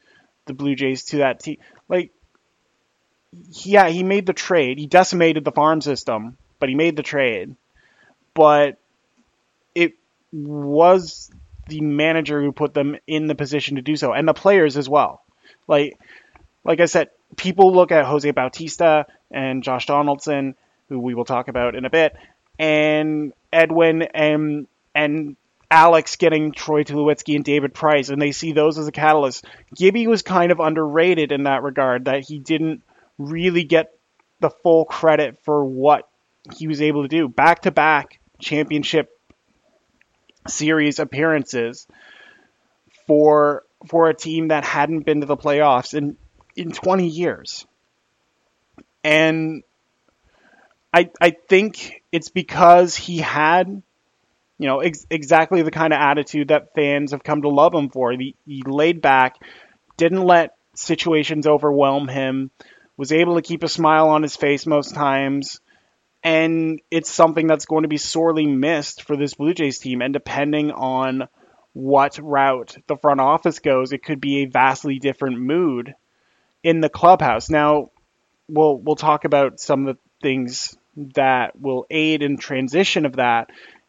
the 0.46 0.54
Blue 0.54 0.74
Jays 0.74 1.04
to 1.06 1.18
that 1.18 1.40
team." 1.40 1.58
Like 1.88 2.12
yeah, 3.32 3.88
he 3.88 4.02
made 4.02 4.26
the 4.26 4.32
trade. 4.32 4.78
He 4.78 4.86
decimated 4.86 5.44
the 5.44 5.52
farm 5.52 5.80
system, 5.80 6.36
but 6.58 6.68
he 6.68 6.74
made 6.74 6.96
the 6.96 7.02
trade. 7.02 7.54
But 8.34 8.78
it 9.74 9.94
was 10.32 11.30
the 11.68 11.80
manager 11.80 12.42
who 12.42 12.52
put 12.52 12.74
them 12.74 12.96
in 13.06 13.26
the 13.26 13.34
position 13.34 13.76
to 13.76 13.82
do 13.82 13.96
so, 13.96 14.12
and 14.12 14.26
the 14.26 14.34
players 14.34 14.76
as 14.76 14.88
well. 14.88 15.22
Like, 15.68 15.98
like 16.64 16.80
I 16.80 16.86
said, 16.86 17.10
people 17.36 17.72
look 17.72 17.92
at 17.92 18.04
Jose 18.04 18.30
Bautista 18.30 19.06
and 19.30 19.62
Josh 19.62 19.86
Donaldson, 19.86 20.56
who 20.88 20.98
we 20.98 21.14
will 21.14 21.24
talk 21.24 21.48
about 21.48 21.76
in 21.76 21.84
a 21.84 21.90
bit, 21.90 22.16
and 22.58 23.32
Edwin 23.52 24.02
and 24.02 24.66
and 24.94 25.36
Alex 25.70 26.16
getting 26.16 26.50
Troy 26.50 26.82
Tulowitzki 26.82 27.36
and 27.36 27.44
David 27.44 27.72
Price, 27.72 28.08
and 28.08 28.20
they 28.20 28.32
see 28.32 28.52
those 28.52 28.76
as 28.76 28.88
a 28.88 28.92
catalyst. 28.92 29.44
Gibby 29.72 30.08
was 30.08 30.22
kind 30.22 30.50
of 30.50 30.58
underrated 30.58 31.30
in 31.30 31.44
that 31.44 31.62
regard, 31.62 32.06
that 32.06 32.24
he 32.24 32.40
didn't 32.40 32.82
really 33.20 33.64
get 33.64 33.92
the 34.40 34.50
full 34.50 34.84
credit 34.84 35.38
for 35.44 35.64
what 35.64 36.08
he 36.56 36.66
was 36.66 36.80
able 36.80 37.02
to 37.02 37.08
do. 37.08 37.28
Back 37.28 37.62
to 37.62 37.70
back 37.70 38.18
championship 38.40 39.10
series 40.48 40.98
appearances 40.98 41.86
for 43.06 43.64
for 43.86 44.08
a 44.08 44.14
team 44.14 44.48
that 44.48 44.64
hadn't 44.64 45.00
been 45.00 45.20
to 45.20 45.26
the 45.26 45.36
playoffs 45.36 45.94
in 45.94 46.16
in 46.56 46.72
20 46.72 47.06
years. 47.06 47.66
And 49.04 49.62
I 50.92 51.10
I 51.20 51.30
think 51.48 52.02
it's 52.10 52.30
because 52.30 52.96
he 52.96 53.18
had 53.18 53.82
you 54.58 54.66
know 54.66 54.80
ex- 54.80 55.06
exactly 55.10 55.62
the 55.62 55.70
kind 55.70 55.92
of 55.92 55.98
attitude 56.00 56.48
that 56.48 56.74
fans 56.74 57.12
have 57.12 57.22
come 57.22 57.42
to 57.42 57.48
love 57.48 57.74
him 57.74 57.90
for. 57.90 58.12
He, 58.12 58.34
he 58.46 58.62
laid 58.64 59.00
back, 59.00 59.36
didn't 59.96 60.22
let 60.22 60.54
situations 60.74 61.46
overwhelm 61.46 62.08
him, 62.08 62.50
was 63.00 63.12
able 63.12 63.36
to 63.36 63.42
keep 63.42 63.62
a 63.62 63.68
smile 63.68 64.10
on 64.10 64.22
his 64.22 64.36
face 64.36 64.66
most 64.66 64.94
times. 64.94 65.58
And 66.22 66.82
it's 66.90 67.10
something 67.10 67.46
that's 67.46 67.64
going 67.64 67.84
to 67.84 67.88
be 67.88 67.96
sorely 67.96 68.46
missed 68.46 69.04
for 69.04 69.16
this 69.16 69.32
Blue 69.32 69.54
Jays 69.54 69.78
team. 69.78 70.02
And 70.02 70.12
depending 70.12 70.70
on 70.70 71.26
what 71.72 72.18
route 72.18 72.76
the 72.88 72.98
front 72.98 73.22
office 73.22 73.60
goes, 73.60 73.94
it 73.94 74.04
could 74.04 74.20
be 74.20 74.42
a 74.42 74.50
vastly 74.50 74.98
different 74.98 75.40
mood 75.40 75.94
in 76.62 76.82
the 76.82 76.90
clubhouse. 76.90 77.48
Now, 77.48 77.90
we'll 78.48 78.76
we'll 78.76 78.96
talk 78.96 79.24
about 79.24 79.60
some 79.60 79.88
of 79.88 79.96
the 79.96 80.02
things 80.20 80.76
that 81.14 81.58
will 81.58 81.86
aid 81.88 82.22
in 82.22 82.36
transition 82.36 83.06
of 83.06 83.16
that 83.16 83.48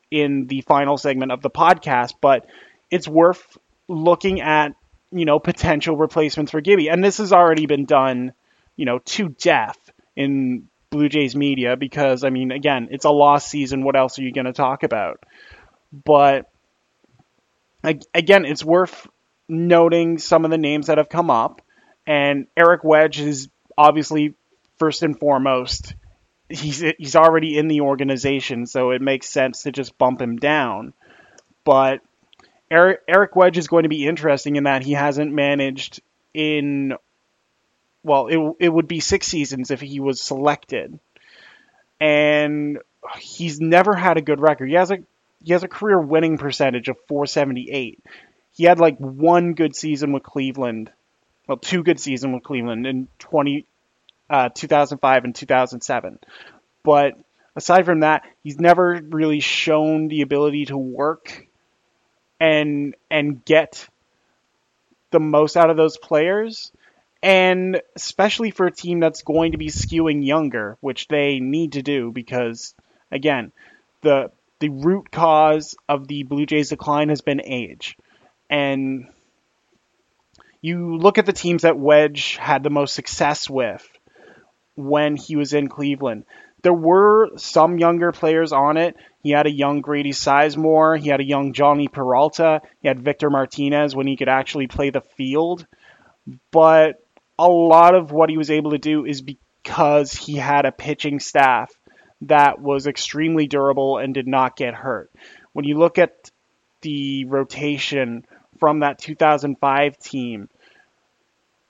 in 0.09 0.47
the 0.47 0.61
final 0.61 0.95
segment 0.95 1.33
of 1.33 1.41
the 1.41 1.49
podcast, 1.49 2.13
but 2.21 2.45
it's 2.89 3.09
worth 3.09 3.57
looking 3.89 4.39
at, 4.39 4.69
you 5.11 5.25
know, 5.25 5.39
potential 5.39 5.97
replacements 5.97 6.51
for 6.51 6.61
Gibby. 6.61 6.89
And 6.89 7.03
this 7.03 7.17
has 7.17 7.33
already 7.33 7.65
been 7.65 7.83
done 7.83 8.31
you 8.81 8.85
know, 8.85 8.97
to 8.97 9.29
death 9.29 9.77
in 10.15 10.67
Blue 10.89 11.07
Jays 11.07 11.35
media 11.35 11.77
because, 11.77 12.23
I 12.23 12.31
mean, 12.31 12.51
again, 12.51 12.87
it's 12.89 13.05
a 13.05 13.11
lost 13.11 13.47
season. 13.47 13.83
What 13.83 13.95
else 13.95 14.17
are 14.17 14.23
you 14.23 14.33
going 14.33 14.47
to 14.47 14.53
talk 14.53 14.81
about? 14.81 15.19
But 15.93 16.49
again, 17.83 18.45
it's 18.45 18.65
worth 18.65 19.05
noting 19.47 20.17
some 20.17 20.45
of 20.45 20.49
the 20.49 20.57
names 20.57 20.87
that 20.87 20.97
have 20.97 21.09
come 21.09 21.29
up. 21.29 21.61
And 22.07 22.47
Eric 22.57 22.83
Wedge 22.83 23.19
is 23.19 23.49
obviously 23.77 24.33
first 24.79 25.03
and 25.03 25.19
foremost. 25.19 25.93
He's 26.49 26.83
he's 26.97 27.15
already 27.15 27.59
in 27.59 27.67
the 27.67 27.81
organization, 27.81 28.65
so 28.65 28.89
it 28.89 29.01
makes 29.03 29.29
sense 29.29 29.61
to 29.61 29.71
just 29.71 29.95
bump 29.99 30.19
him 30.19 30.37
down. 30.37 30.93
But 31.65 32.01
Eric 32.71 33.01
Eric 33.07 33.35
Wedge 33.35 33.59
is 33.59 33.67
going 33.67 33.83
to 33.83 33.89
be 33.89 34.07
interesting 34.07 34.55
in 34.55 34.63
that 34.63 34.81
he 34.81 34.93
hasn't 34.93 35.31
managed 35.31 36.01
in 36.33 36.93
well, 38.03 38.27
it 38.27 38.55
it 38.59 38.69
would 38.69 38.87
be 38.87 38.99
six 38.99 39.27
seasons 39.27 39.71
if 39.71 39.81
he 39.81 39.99
was 39.99 40.21
selected, 40.21 40.99
and 41.99 42.79
he's 43.19 43.59
never 43.59 43.95
had 43.95 44.17
a 44.17 44.21
good 44.21 44.39
record. 44.39 44.69
He 44.69 44.75
has 44.75 44.91
a 44.91 44.97
he 45.43 45.53
has 45.53 45.63
a 45.63 45.67
career 45.67 45.99
winning 45.99 46.37
percentage 46.37 46.87
of 46.87 46.97
478. 47.07 47.99
He 48.53 48.63
had 48.63 48.79
like 48.79 48.97
one 48.97 49.53
good 49.53 49.75
season 49.75 50.11
with 50.11 50.23
Cleveland, 50.23 50.91
well, 51.47 51.57
two 51.57 51.83
good 51.83 51.99
seasons 51.99 52.33
with 52.33 52.43
Cleveland 52.43 52.85
in 52.85 53.07
20, 53.19 53.65
uh, 54.29 54.49
2005 54.49 55.23
and 55.23 55.33
2007. 55.33 56.19
But 56.83 57.17
aside 57.55 57.85
from 57.85 58.01
that, 58.01 58.23
he's 58.43 58.59
never 58.59 59.01
really 59.09 59.39
shown 59.39 60.07
the 60.07 60.21
ability 60.21 60.65
to 60.65 60.77
work 60.77 61.47
and 62.39 62.95
and 63.09 63.43
get 63.45 63.87
the 65.11 65.19
most 65.19 65.57
out 65.57 65.69
of 65.69 65.77
those 65.77 65.97
players 65.97 66.71
and 67.23 67.81
especially 67.95 68.51
for 68.51 68.65
a 68.65 68.71
team 68.71 68.99
that's 68.99 69.23
going 69.23 69.51
to 69.51 69.57
be 69.57 69.67
skewing 69.67 70.25
younger, 70.25 70.77
which 70.81 71.07
they 71.07 71.39
need 71.39 71.73
to 71.73 71.81
do 71.81 72.11
because 72.11 72.73
again, 73.11 73.51
the 74.01 74.31
the 74.59 74.69
root 74.69 75.11
cause 75.11 75.75
of 75.89 76.07
the 76.07 76.23
Blue 76.23 76.45
Jays 76.45 76.69
decline 76.69 77.09
has 77.09 77.21
been 77.21 77.41
age. 77.43 77.97
And 78.49 79.07
you 80.61 80.97
look 80.97 81.17
at 81.17 81.25
the 81.25 81.33
teams 81.33 81.63
that 81.63 81.79
Wedge 81.79 82.37
had 82.37 82.63
the 82.63 82.69
most 82.69 82.93
success 82.93 83.49
with 83.49 83.87
when 84.75 85.15
he 85.15 85.35
was 85.35 85.53
in 85.53 85.67
Cleveland. 85.67 86.25
There 86.61 86.73
were 86.73 87.31
some 87.37 87.79
younger 87.79 88.11
players 88.11 88.53
on 88.53 88.77
it. 88.77 88.95
He 89.23 89.31
had 89.31 89.47
a 89.47 89.51
young 89.51 89.81
Grady 89.81 90.11
Sizemore. 90.11 90.99
He 90.99 91.09
had 91.09 91.19
a 91.19 91.25
young 91.25 91.53
Jhonny 91.53 91.91
Peralta. 91.91 92.61
He 92.81 92.87
had 92.87 92.99
Victor 92.99 93.31
Martinez 93.31 93.95
when 93.95 94.05
he 94.05 94.15
could 94.15 94.29
actually 94.29 94.67
play 94.67 94.91
the 94.91 95.01
field. 95.01 95.65
But 96.51 97.00
a 97.41 97.49
lot 97.49 97.95
of 97.95 98.11
what 98.11 98.29
he 98.29 98.37
was 98.37 98.51
able 98.51 98.71
to 98.71 98.77
do 98.77 99.03
is 99.03 99.21
because 99.21 100.13
he 100.13 100.35
had 100.35 100.65
a 100.65 100.71
pitching 100.71 101.19
staff 101.19 101.71
that 102.21 102.61
was 102.61 102.85
extremely 102.85 103.47
durable 103.47 103.97
and 103.97 104.13
did 104.13 104.27
not 104.27 104.55
get 104.55 104.75
hurt. 104.75 105.11
When 105.53 105.65
you 105.65 105.79
look 105.79 105.97
at 105.97 106.29
the 106.81 107.25
rotation 107.25 108.25
from 108.59 108.81
that 108.81 108.99
2005 108.99 109.97
team, 109.97 110.49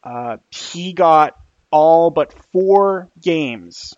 uh, 0.04 0.38
he 0.50 0.92
got 0.92 1.40
all 1.72 2.10
but 2.10 2.34
four 2.52 3.08
games 3.22 3.94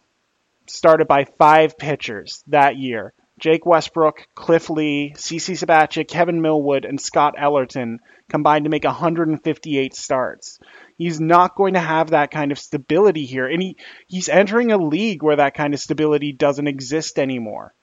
started 0.67 1.07
by 1.07 1.25
five 1.25 1.77
pitchers 1.79 2.43
that 2.47 2.77
year. 2.77 3.13
Jake 3.39 3.65
Westbrook, 3.65 4.27
Cliff 4.35 4.69
Lee, 4.69 5.13
CC 5.17 5.57
Sabathia, 5.57 6.07
Kevin 6.07 6.41
Millwood, 6.41 6.85
and 6.85 7.01
Scott 7.01 7.35
Elarton 7.35 7.97
combined 8.29 8.65
to 8.65 8.69
make 8.69 8.83
158 8.83 9.95
starts. 9.95 10.59
He's 10.97 11.19
not 11.19 11.55
going 11.55 11.73
to 11.73 11.79
have 11.79 12.11
that 12.11 12.31
kind 12.31 12.51
of 12.51 12.59
stability 12.59 13.25
here. 13.25 13.47
And 13.47 13.61
he, 13.61 13.77
he's 14.07 14.29
entering 14.29 14.71
a 14.71 14.77
league 14.77 15.23
where 15.23 15.37
that 15.37 15.55
kind 15.55 15.73
of 15.73 15.79
stability 15.79 16.31
doesn't 16.31 16.67
exist 16.67 17.19
anymore. 17.19 17.73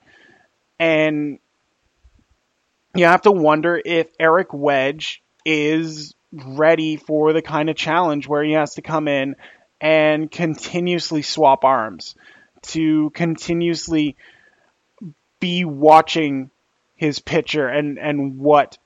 And 0.79 1.38
you 2.95 3.05
have 3.05 3.23
to 3.23 3.33
wonder 3.33 3.81
if 3.85 4.09
Eric 4.19 4.52
Wedge 4.52 5.23
is 5.45 6.14
ready 6.33 6.97
for 6.97 7.33
the 7.33 7.43
kind 7.43 7.69
of 7.69 7.76
challenge 7.76 8.29
where 8.29 8.43
he 8.43 8.52
has 8.52 8.75
to 8.75 8.83
come 8.83 9.09
in 9.09 9.37
and 9.81 10.31
continuously 10.31 11.23
swap 11.23 11.64
arms, 11.64 12.14
to 12.62 13.11
continuously 13.11 14.17
be 15.40 15.64
watching 15.64 16.50
his 16.95 17.19
pitcher 17.19 17.67
and, 17.67 17.99
and 17.99 18.38
what 18.38 18.76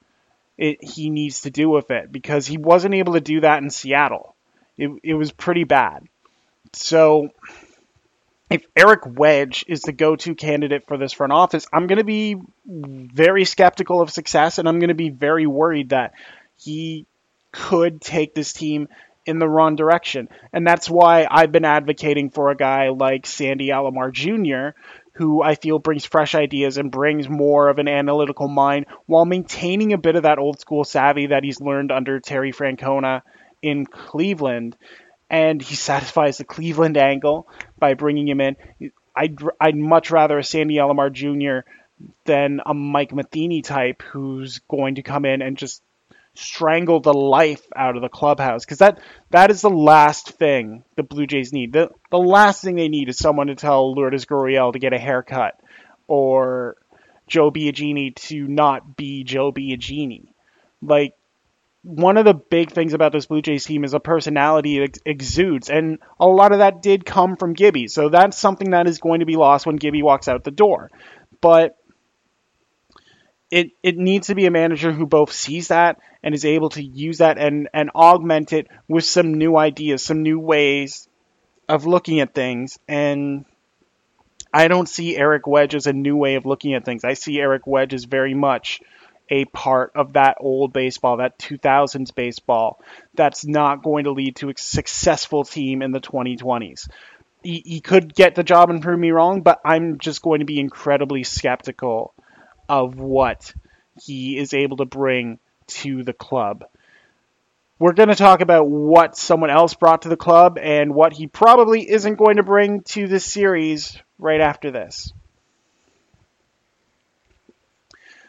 it, 0.56 0.78
he 0.82 1.10
needs 1.10 1.42
to 1.42 1.50
do 1.50 1.68
with 1.68 1.90
it 1.90 2.10
because 2.12 2.46
he 2.46 2.58
wasn't 2.58 2.94
able 2.94 3.14
to 3.14 3.20
do 3.20 3.40
that 3.40 3.62
in 3.62 3.70
Seattle. 3.70 4.34
It, 4.76 4.90
it 5.02 5.14
was 5.14 5.32
pretty 5.32 5.64
bad. 5.64 6.04
So, 6.72 7.30
if 8.50 8.64
Eric 8.76 9.00
Wedge 9.06 9.64
is 9.68 9.82
the 9.82 9.92
go 9.92 10.16
to 10.16 10.34
candidate 10.34 10.86
for 10.86 10.96
this 10.96 11.12
front 11.12 11.32
office, 11.32 11.66
I'm 11.72 11.86
going 11.86 11.98
to 11.98 12.04
be 12.04 12.36
very 12.66 13.44
skeptical 13.44 14.00
of 14.00 14.10
success 14.10 14.58
and 14.58 14.68
I'm 14.68 14.78
going 14.78 14.88
to 14.88 14.94
be 14.94 15.10
very 15.10 15.46
worried 15.46 15.90
that 15.90 16.12
he 16.58 17.06
could 17.52 18.00
take 18.00 18.34
this 18.34 18.52
team 18.52 18.88
in 19.26 19.38
the 19.38 19.48
wrong 19.48 19.76
direction. 19.76 20.28
And 20.52 20.66
that's 20.66 20.90
why 20.90 21.26
I've 21.30 21.52
been 21.52 21.64
advocating 21.64 22.30
for 22.30 22.50
a 22.50 22.56
guy 22.56 22.90
like 22.90 23.26
Sandy 23.26 23.68
Alomar 23.68 24.12
Jr., 24.12 24.78
who 25.14 25.42
I 25.42 25.54
feel 25.54 25.78
brings 25.78 26.04
fresh 26.04 26.34
ideas 26.34 26.76
and 26.76 26.90
brings 26.90 27.28
more 27.28 27.68
of 27.68 27.78
an 27.78 27.88
analytical 27.88 28.48
mind 28.48 28.86
while 29.06 29.24
maintaining 29.24 29.92
a 29.92 29.98
bit 29.98 30.16
of 30.16 30.24
that 30.24 30.38
old 30.38 30.60
school 30.60 30.84
savvy 30.84 31.28
that 31.28 31.44
he's 31.44 31.60
learned 31.60 31.92
under 31.92 32.20
Terry 32.20 32.52
Francona 32.52 33.22
in 33.62 33.86
Cleveland. 33.86 34.76
And 35.30 35.62
he 35.62 35.76
satisfies 35.76 36.38
the 36.38 36.44
Cleveland 36.44 36.96
angle 36.96 37.48
by 37.78 37.94
bringing 37.94 38.28
him 38.28 38.40
in. 38.40 38.56
I'd 39.16 39.38
I'd 39.60 39.76
much 39.76 40.10
rather 40.10 40.38
a 40.38 40.44
Sandy 40.44 40.76
Alomar 40.76 41.12
Jr. 41.12 41.68
than 42.24 42.60
a 42.66 42.74
Mike 42.74 43.14
Matheny 43.14 43.62
type 43.62 44.02
who's 44.02 44.60
going 44.68 44.96
to 44.96 45.02
come 45.02 45.24
in 45.24 45.42
and 45.42 45.56
just 45.56 45.82
strangle 46.34 47.00
the 47.00 47.14
life 47.14 47.64
out 47.76 47.96
of 47.96 48.02
the 48.02 48.08
clubhouse 48.08 48.64
because 48.64 48.78
that 48.78 48.98
that 49.30 49.50
is 49.50 49.60
the 49.60 49.70
last 49.70 50.30
thing 50.30 50.82
the 50.96 51.02
Blue 51.02 51.26
Jays 51.26 51.52
need. 51.52 51.72
The 51.72 51.90
the 52.10 52.18
last 52.18 52.62
thing 52.62 52.74
they 52.74 52.88
need 52.88 53.08
is 53.08 53.18
someone 53.18 53.46
to 53.46 53.54
tell 53.54 53.94
Lourdes 53.94 54.26
Gurriel 54.26 54.72
to 54.72 54.78
get 54.78 54.92
a 54.92 54.98
haircut 54.98 55.60
or 56.06 56.76
Joe 57.26 57.50
Biagini 57.50 58.14
to 58.14 58.46
not 58.46 58.96
be 58.96 59.24
Joe 59.24 59.52
Biagini. 59.52 60.28
Like 60.82 61.14
one 61.82 62.16
of 62.16 62.24
the 62.24 62.34
big 62.34 62.72
things 62.72 62.94
about 62.94 63.12
this 63.12 63.26
Blue 63.26 63.42
Jays 63.42 63.64
team 63.64 63.84
is 63.84 63.94
a 63.94 64.00
personality 64.00 64.78
it 64.78 64.98
exudes, 65.04 65.68
and 65.68 65.98
a 66.18 66.26
lot 66.26 66.52
of 66.52 66.58
that 66.58 66.82
did 66.82 67.04
come 67.04 67.36
from 67.36 67.52
Gibby. 67.52 67.88
So 67.88 68.08
that's 68.08 68.38
something 68.38 68.70
that 68.70 68.88
is 68.88 68.98
going 68.98 69.20
to 69.20 69.26
be 69.26 69.36
lost 69.36 69.66
when 69.66 69.76
Gibby 69.76 70.02
walks 70.02 70.26
out 70.26 70.44
the 70.44 70.50
door. 70.50 70.90
But 71.40 71.76
it 73.54 73.70
it 73.84 73.96
needs 73.96 74.26
to 74.26 74.34
be 74.34 74.46
a 74.46 74.50
manager 74.50 74.90
who 74.90 75.06
both 75.06 75.32
sees 75.32 75.68
that 75.68 76.00
and 76.24 76.34
is 76.34 76.44
able 76.44 76.70
to 76.70 76.82
use 76.82 77.18
that 77.18 77.38
and 77.38 77.68
and 77.72 77.88
augment 77.94 78.52
it 78.52 78.66
with 78.88 79.04
some 79.04 79.34
new 79.34 79.56
ideas, 79.56 80.04
some 80.04 80.24
new 80.24 80.40
ways 80.40 81.08
of 81.68 81.86
looking 81.86 82.18
at 82.18 82.34
things. 82.34 82.80
And 82.88 83.44
I 84.52 84.66
don't 84.66 84.88
see 84.88 85.16
Eric 85.16 85.46
Wedge 85.46 85.76
as 85.76 85.86
a 85.86 85.92
new 85.92 86.16
way 86.16 86.34
of 86.34 86.46
looking 86.46 86.74
at 86.74 86.84
things. 86.84 87.04
I 87.04 87.14
see 87.14 87.38
Eric 87.38 87.64
Wedge 87.64 87.94
as 87.94 88.06
very 88.06 88.34
much 88.34 88.80
a 89.30 89.44
part 89.44 89.92
of 89.94 90.14
that 90.14 90.38
old 90.40 90.72
baseball, 90.72 91.18
that 91.18 91.38
2000s 91.38 92.12
baseball, 92.12 92.80
that's 93.14 93.46
not 93.46 93.84
going 93.84 94.04
to 94.04 94.10
lead 94.10 94.34
to 94.36 94.50
a 94.50 94.54
successful 94.56 95.44
team 95.44 95.80
in 95.80 95.92
the 95.92 96.00
2020s. 96.00 96.88
He, 97.44 97.62
he 97.64 97.80
could 97.80 98.16
get 98.16 98.34
the 98.34 98.42
job 98.42 98.70
and 98.70 98.82
prove 98.82 98.98
me 98.98 99.12
wrong, 99.12 99.42
but 99.42 99.60
I'm 99.64 99.98
just 99.98 100.22
going 100.22 100.40
to 100.40 100.44
be 100.44 100.58
incredibly 100.58 101.22
skeptical 101.22 102.13
of 102.68 102.98
what 102.98 103.54
he 104.02 104.36
is 104.38 104.54
able 104.54 104.78
to 104.78 104.84
bring 104.84 105.38
to 105.66 106.02
the 106.02 106.12
club. 106.12 106.64
We're 107.78 107.92
going 107.92 108.08
to 108.08 108.14
talk 108.14 108.40
about 108.40 108.68
what 108.68 109.16
someone 109.16 109.50
else 109.50 109.74
brought 109.74 110.02
to 110.02 110.08
the 110.08 110.16
club 110.16 110.58
and 110.60 110.94
what 110.94 111.12
he 111.12 111.26
probably 111.26 111.88
isn't 111.90 112.16
going 112.16 112.36
to 112.36 112.42
bring 112.42 112.82
to 112.82 113.08
this 113.08 113.24
series 113.24 113.98
right 114.18 114.40
after 114.40 114.70
this. 114.70 115.12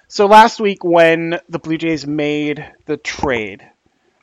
So 0.08 0.28
last 0.28 0.60
week, 0.60 0.84
when 0.84 1.40
the 1.50 1.60
Blue 1.60 1.78
Jays 1.78 2.08
made 2.08 2.66
the 2.86 2.98
trade, 2.98 3.68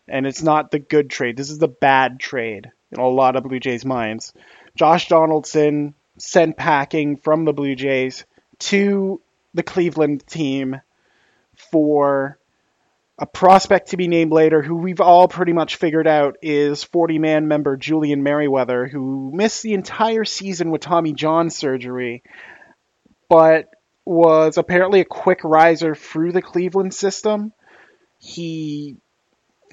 and 0.09 0.27
it's 0.27 0.43
not 0.43 0.71
the 0.71 0.79
good 0.79 1.11
trade, 1.11 1.37
this 1.37 1.51
is 1.51 1.59
the 1.59 1.69
bad 1.69 2.19
trade 2.19 2.71
in 2.91 3.01
a 3.01 3.09
lot 3.09 3.37
of 3.37 3.45
Blue 3.45 3.61
Jays 3.61 3.85
minds. 3.85 4.33
Josh 4.75 5.09
Donaldson 5.09 5.95
sent 6.19 6.57
packing 6.57 7.17
from 7.17 7.45
the 7.45 7.53
Blue 7.53 7.75
Jays 7.75 8.25
to 8.59 9.21
the 9.55 9.63
Cleveland 9.63 10.27
team 10.27 10.81
for 11.71 12.39
a 13.19 13.27
prospect 13.27 13.91
to 13.91 13.97
be 13.97 14.09
named 14.09 14.33
later 14.33 14.63
who 14.63 14.77
we've 14.77 15.01
all 15.01 15.29
pretty 15.29 15.53
much 15.53 15.77
figured 15.77 16.07
out 16.07 16.37
is 16.43 16.83
40 16.83 17.19
man 17.19 17.47
member 17.47 17.77
Julian 17.77 18.23
Merryweather, 18.23 18.87
who 18.87 19.31
missed 19.33 19.63
the 19.63 19.75
entire 19.75 20.25
season 20.25 20.71
with 20.71 20.81
Tommy 20.81 21.13
John 21.13 21.51
surgery, 21.51 22.23
but 23.29 23.69
was 24.05 24.59
apparently 24.59 25.01
a 25.01 25.05
quick 25.05 25.45
riser 25.45 25.95
through 25.95 26.33
the 26.33 26.43
Cleveland 26.43 26.95
system. 26.95 27.53
He 28.19 28.97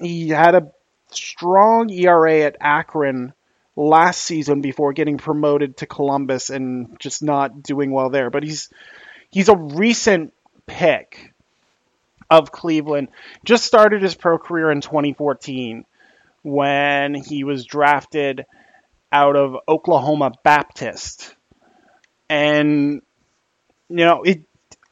he 0.00 0.28
had 0.28 0.54
a 0.54 0.70
strong 1.10 1.90
ERA 1.90 2.42
at 2.42 2.56
Akron 2.60 3.32
last 3.76 4.22
season 4.22 4.60
before 4.60 4.92
getting 4.92 5.18
promoted 5.18 5.78
to 5.78 5.86
Columbus 5.86 6.50
and 6.50 6.98
just 7.00 7.22
not 7.22 7.62
doing 7.62 7.90
well 7.90 8.10
there. 8.10 8.30
But 8.30 8.44
he's 8.44 8.68
he's 9.30 9.48
a 9.48 9.56
recent 9.56 10.32
pick 10.66 11.32
of 12.30 12.52
Cleveland. 12.52 13.08
Just 13.44 13.64
started 13.64 14.02
his 14.02 14.14
pro 14.14 14.38
career 14.38 14.70
in 14.70 14.80
2014 14.80 15.84
when 16.42 17.14
he 17.14 17.44
was 17.44 17.64
drafted 17.64 18.46
out 19.12 19.36
of 19.36 19.56
Oklahoma 19.68 20.32
Baptist. 20.44 21.34
And 22.28 23.02
you 23.88 24.04
know, 24.04 24.22
it 24.22 24.42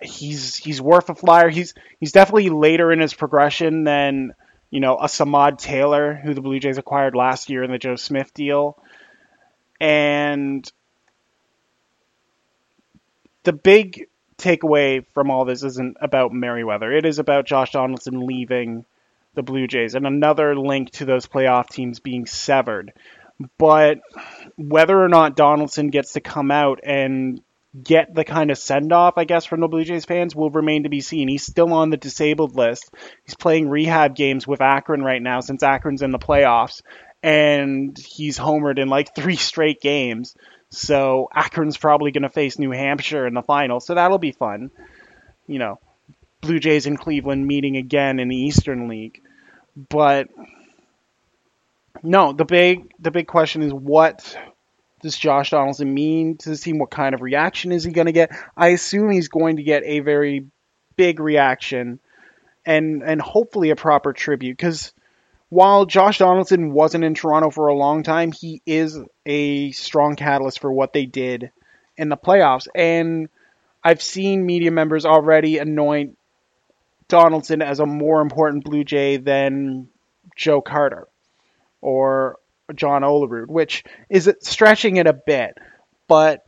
he's 0.01 0.57
he's 0.57 0.81
worth 0.81 1.09
a 1.09 1.15
flyer. 1.15 1.49
He's 1.49 1.75
he's 2.01 2.13
definitely 2.13 2.51
later 2.51 2.93
in 2.93 3.01
his 3.01 3.15
progression 3.15 3.85
than, 3.85 4.35
you 4.71 4.81
know, 4.81 4.97
a 4.97 5.07
Samad 5.07 5.59
Taylor 5.59 6.15
who 6.15 6.35
the 6.35 6.41
Blue 6.41 6.59
Jays 6.59 6.79
acquired 6.79 7.15
last 7.15 7.49
year 7.49 7.63
in 7.63 7.71
the 7.71 7.79
Joe 7.79 7.97
Smith 7.97 8.35
deal. 8.35 8.77
And 9.81 10.71
the 13.45 13.53
big 13.53 14.09
takeaway 14.39 15.05
from 15.15 15.31
all 15.31 15.45
this 15.45 15.63
isn't 15.63 15.97
about 16.01 16.33
Merryweather. 16.33 16.93
It 16.93 17.05
is 17.05 17.19
about 17.19 17.47
Josh 17.47 17.73
Donaldson 17.73 18.27
leaving 18.27 18.85
the 19.35 19.43
Blue 19.43 19.67
Jays 19.67 19.95
and 19.95 20.07
another 20.07 20.57
link 20.57 20.91
to 20.93 21.05
those 21.05 21.27
playoff 21.27 21.69
teams 21.69 22.01
being 22.01 22.27
severed. 22.27 22.93
But 23.57 24.01
whether 24.57 25.01
or 25.01 25.09
not 25.09 25.37
Donaldson 25.37 25.91
gets 25.91 26.15
to 26.15 26.21
come 26.21 26.51
out 26.51 26.81
and 26.83 27.41
get 27.81 28.15
the 28.15 28.25
kind 28.25 28.51
of 28.51 28.59
send 28.59 28.93
off, 28.93 29.15
I 29.17 29.25
guess, 29.25 29.45
from 29.45 29.61
the 29.61 29.69
Blue 29.69 29.85
Jays 29.85 30.05
fans 30.05 30.35
will 30.35 30.51
remain 30.51 30.85
to 30.85 30.89
be 30.89 31.01
seen. 31.01 31.29
He's 31.29 31.45
still 31.45 31.73
on 31.73 31.91
the 31.91 31.97
disabled 31.97 32.57
list. 32.57 32.91
He's 33.25 33.37
playing 33.37 33.69
rehab 33.69 34.17
games 34.17 34.47
with 34.47 34.61
Akron 34.61 35.03
right 35.03 35.23
now 35.23 35.41
since 35.41 35.63
Akron's 35.63 36.03
in 36.03 36.11
the 36.11 36.19
playoffs, 36.19 36.83
and 37.23 37.97
he's 37.99 38.39
homered 38.39 38.79
in 38.79 38.89
like 38.89 39.15
three 39.15 39.37
straight 39.51 39.81
games. 39.81 40.35
So 40.71 41.29
Akron's 41.35 41.77
probably 41.77 42.11
going 42.11 42.23
to 42.23 42.29
face 42.29 42.59
New 42.59 42.71
Hampshire 42.71 43.27
in 43.27 43.35
the 43.35 43.43
final, 43.43 43.81
so 43.81 43.95
that'll 43.95 44.19
be 44.19 44.33
fun. 44.33 44.71
You 45.47 45.59
know, 45.59 45.81
Blue 46.41 46.59
Jays 46.59 46.87
and 46.87 46.99
Cleveland 46.99 47.47
meeting 47.47 47.77
again 47.77 48.21
in 48.21 48.29
the 48.29 48.37
Eastern 48.37 48.89
League. 48.89 49.23
But 49.89 50.29
no, 52.03 52.33
the 52.33 52.45
big 52.45 52.93
the 52.99 53.11
big 53.11 53.27
question 53.27 53.63
is 53.63 53.73
what 53.73 54.37
does 55.01 55.17
Josh 55.17 55.51
Donaldson 55.51 55.93
mean 55.93 56.37
to 56.39 56.51
the 56.51 56.57
team? 56.57 56.79
What 56.79 56.91
kind 56.91 57.15
of 57.15 57.23
reaction 57.23 57.73
is 57.73 57.85
he 57.85 57.93
going 57.93 58.07
to 58.07 58.13
get? 58.13 58.31
I 58.57 58.69
assume 58.69 59.11
he's 59.11 59.29
going 59.29 59.57
to 59.57 59.63
get 59.63 59.85
a 59.85 60.01
very 60.01 60.47
big 60.97 61.21
reaction 61.21 62.01
and 62.67 63.03
and 63.03 63.21
hopefully 63.21 63.71
a 63.71 63.77
proper 63.77 64.13
tribute 64.13 64.57
because 64.57 64.93
while 65.49 65.87
Josh 65.87 66.19
Donaldson 66.19 66.73
wasn't 66.73 67.05
in 67.05 67.15
Toronto 67.15 67.51
for 67.51 67.69
a 67.69 67.75
long 67.75 68.03
time, 68.03 68.33
he 68.33 68.61
is 68.67 68.99
a 69.25 69.73
strong 69.73 70.17
catalyst 70.17 70.61
for 70.61 70.71
what 70.71 70.93
they 70.93 71.07
did 71.07 71.51
in 71.97 72.09
the 72.09 72.17
playoffs. 72.17 72.69
And 72.75 73.29
I've 73.83 74.03
seen 74.03 74.45
media 74.45 74.71
members 74.71 75.07
already 75.07 75.59
anoint 75.59 76.19
Donaldson 77.09 77.63
as 77.63 77.81
a 77.81 77.87
more 77.87 78.21
important 78.21 78.65
Blue 78.65 78.85
Jay 78.85 79.17
than 79.17 79.89
Joe 80.37 80.61
Carter 80.61 81.09
or 81.81 82.39
John 82.75 83.03
Olerud, 83.03 83.47
which 83.47 83.85
is 84.11 84.31
stretching 84.43 84.97
it 84.97 85.07
a 85.07 85.15
bit. 85.15 85.57
But 86.07 86.45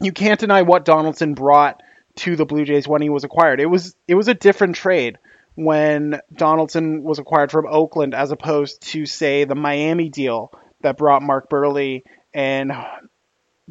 you 0.00 0.12
can't 0.12 0.40
deny 0.40 0.62
what 0.62 0.84
Donaldson 0.84 1.34
brought 1.34 1.80
to 2.16 2.34
the 2.34 2.46
Blue 2.46 2.64
Jays 2.64 2.88
when 2.88 3.02
he 3.02 3.10
was 3.10 3.24
acquired. 3.24 3.60
It 3.60 3.66
was 3.66 3.94
it 4.08 4.14
was 4.14 4.26
a 4.26 4.34
different 4.34 4.74
trade 4.74 5.18
when 5.56 6.20
Donaldson 6.32 7.02
was 7.02 7.18
acquired 7.18 7.50
from 7.50 7.66
Oakland 7.66 8.14
as 8.14 8.30
opposed 8.30 8.82
to, 8.92 9.06
say, 9.06 9.44
the 9.44 9.54
Miami 9.54 10.10
deal 10.10 10.52
that 10.82 10.98
brought 10.98 11.22
Mark 11.22 11.50
Buehrle 11.50 12.02
and 12.32 12.72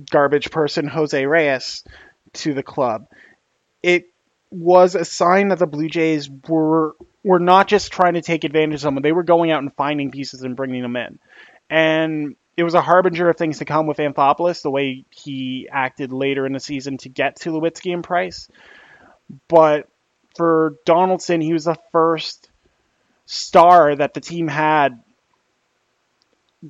garbage 0.10 0.52
person 0.52 0.88
Jose 0.88 1.26
Reyes 1.26 1.84
to 2.34 2.54
the 2.54 2.63
club. 2.63 3.06
It 3.82 4.06
was 4.50 4.95
a 4.95 5.06
sign 5.06 5.50
that 5.50 5.60
the 5.60 5.67
Blue 5.67 5.88
Jays 5.88 6.30
were 6.50 6.95
were 7.24 7.39
not 7.39 7.67
just 7.67 7.91
trying 7.91 8.13
to 8.15 8.21
take 8.21 8.43
advantage 8.43 8.76
of 8.76 8.82
someone; 8.82 9.04
they 9.04 9.12
were 9.12 9.24
going 9.24 9.52
out 9.52 9.62
and 9.62 9.74
finding 9.76 10.12
pieces 10.12 10.41
and 10.41 10.56
bringing 10.56 10.82
them 10.82 10.95
in. 10.95 11.19
And 11.69 12.36
it 12.58 12.63
was 12.63 12.74
a 12.74 12.82
harbinger 12.82 13.30
of 13.30 13.38
things 13.38 13.60
to 13.60 13.65
come 13.65 13.86
with 13.86 13.98
Anthopoulos, 13.98 14.62
the 14.62 14.71
way 14.71 15.06
he 15.10 15.67
acted 15.71 16.12
later 16.12 16.45
in 16.45 16.54
the 16.54 16.60
season 16.60 16.98
to 17.00 17.10
get 17.10 17.38
to 17.38 17.50
Tulowitzki 17.50 17.93
and 17.93 18.04
Price. 18.04 18.48
But 19.48 19.88
for 20.36 20.76
Donaldson, 20.86 21.41
he 21.41 21.54
was 21.54 21.65
the 21.65 21.78
first 21.91 22.50
star 23.26 23.95
that 23.95 24.13
the 24.13 24.21
team 24.21 24.48
had 24.48 25.02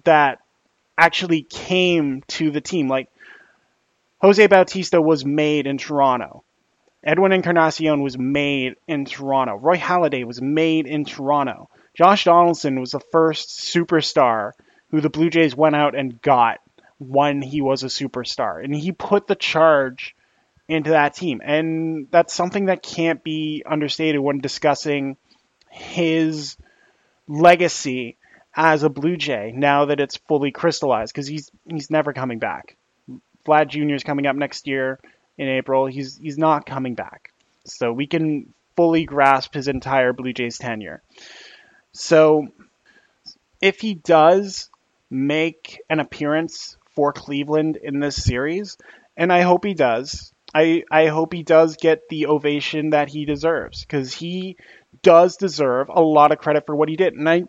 that 0.04 0.40
actually 0.98 1.44
came 1.44 2.22
to 2.28 2.52
the 2.52 2.62
team. 2.62 2.88
Like 2.88 3.10
Jose 4.22 4.46
Bautista 4.48 5.02
was 5.02 5.26
made 5.26 5.68
in 5.68 5.78
Toronto. 5.78 6.44
Edwin 7.04 7.32
Encarnacion 7.32 8.02
was 8.02 8.18
made 8.18 8.76
in 8.88 9.06
Toronto. 9.06 9.56
Roy 9.56 9.78
Halladay 9.78 10.26
was 10.26 10.42
made 10.42 10.88
in 10.88 11.06
Toronto. 11.06 11.70
Josh 11.94 12.24
Donaldson 12.26 12.80
was 12.80 12.92
the 12.92 13.00
first 13.12 13.50
superstar 13.50 14.52
who 14.90 15.02
the 15.02 15.10
Blue 15.10 15.30
Jays 15.30 15.56
went 15.56 15.76
out 15.76 15.96
and 15.96 16.22
got 16.22 16.60
when 16.98 17.42
he 17.42 17.62
was 17.62 17.84
a 17.84 17.88
superstar. 17.88 18.64
And 18.64 18.74
he 18.74 18.92
put 18.92 19.28
the 19.28 19.36
charge 19.36 20.15
into 20.68 20.92
that 20.92 21.16
team. 21.16 21.42
And 21.44 22.08
that's 22.12 22.34
something 22.34 22.66
that 22.66 22.82
can't 22.82 23.24
be 23.24 23.64
understated 23.66 24.20
when 24.22 24.40
discussing 24.40 25.18
his 25.70 26.58
legacy 27.28 28.18
as 28.56 28.84
a 28.84 28.90
Blue 28.90 29.18
Jay 29.18 29.52
now 29.54 29.86
that 29.86 30.00
it's 30.00 30.18
fully 30.28 30.52
crystallized 30.52 31.14
because 31.14 31.28
he's 31.28 31.52
he's 31.70 31.92
never 31.92 32.14
coming 32.14 32.40
back 32.40 32.78
Vlad 33.46 33.68
Jr. 33.68 33.94
is 33.94 34.04
coming 34.04 34.26
up 34.26 34.36
next 34.36 34.68
year 34.68 35.00
in 35.38 35.48
April. 35.48 35.86
He's 35.86 36.18
he's 36.18 36.38
not 36.38 36.66
coming 36.66 36.96
back. 36.96 37.32
So 37.66 37.92
we 37.94 38.08
can 38.08 38.54
fully 38.76 39.06
grasp 39.06 39.54
his 39.54 39.68
entire 39.68 40.14
Blue 40.14 40.34
Jays 40.34 40.58
tenure. 40.58 41.02
So 41.94 42.48
if 43.62 43.80
he 43.80 43.94
does 43.94 44.70
make 45.10 45.80
an 45.90 46.00
appearance 46.00 46.78
for 46.96 47.14
Cleveland 47.14 47.78
in 47.78 48.00
this 48.00 48.16
series, 48.16 48.78
and 49.16 49.32
I 49.32 49.42
hope 49.42 49.64
he 49.64 49.74
does. 49.74 50.34
I, 50.56 50.84
I 50.90 51.08
hope 51.08 51.34
he 51.34 51.44
does 51.44 51.76
get 51.76 52.08
the 52.08 52.28
ovation 52.28 52.92
that 52.92 53.10
he 53.10 53.26
deserves 53.26 53.82
because 53.82 54.14
he 54.14 54.56
does 55.02 55.36
deserve 55.36 55.90
a 55.90 56.02
lot 56.02 56.32
of 56.32 56.38
credit 56.38 56.66
for 56.66 56.74
what 56.74 56.88
he 56.88 56.96
did. 56.96 57.14
And 57.14 57.28
I, 57.28 57.44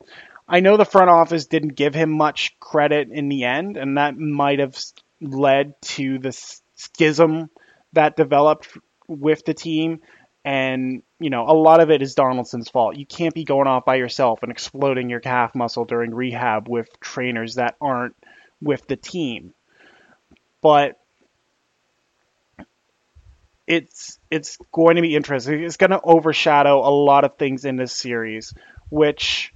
I 0.48 0.58
know 0.58 0.76
the 0.76 0.84
front 0.84 1.08
office 1.08 1.46
didn't 1.46 1.76
give 1.76 1.94
him 1.94 2.10
much 2.10 2.58
credit 2.58 3.08
in 3.12 3.28
the 3.28 3.44
end, 3.44 3.76
and 3.76 3.96
that 3.96 4.16
might 4.16 4.58
have 4.58 4.76
led 5.20 5.80
to 5.82 6.18
the 6.18 6.32
schism 6.74 7.48
that 7.92 8.16
developed 8.16 8.76
with 9.06 9.44
the 9.44 9.54
team. 9.54 10.00
And, 10.44 11.04
you 11.20 11.30
know, 11.30 11.44
a 11.46 11.54
lot 11.54 11.80
of 11.80 11.92
it 11.92 12.02
is 12.02 12.16
Donaldson's 12.16 12.70
fault. 12.70 12.96
You 12.96 13.06
can't 13.06 13.34
be 13.34 13.44
going 13.44 13.68
off 13.68 13.84
by 13.84 13.96
yourself 13.96 14.42
and 14.42 14.50
exploding 14.50 15.10
your 15.10 15.20
calf 15.20 15.54
muscle 15.54 15.84
during 15.84 16.12
rehab 16.12 16.68
with 16.68 16.88
trainers 16.98 17.54
that 17.54 17.76
aren't 17.80 18.16
with 18.60 18.84
the 18.88 18.96
team. 18.96 19.54
But 20.60 20.98
it's 23.66 24.18
it's 24.30 24.58
going 24.72 24.96
to 24.96 25.02
be 25.02 25.16
interesting. 25.16 25.62
It's 25.62 25.76
going 25.76 25.90
to 25.90 26.00
overshadow 26.00 26.78
a 26.78 26.90
lot 26.90 27.24
of 27.24 27.36
things 27.36 27.64
in 27.64 27.76
this 27.76 27.92
series, 27.92 28.54
which 28.90 29.52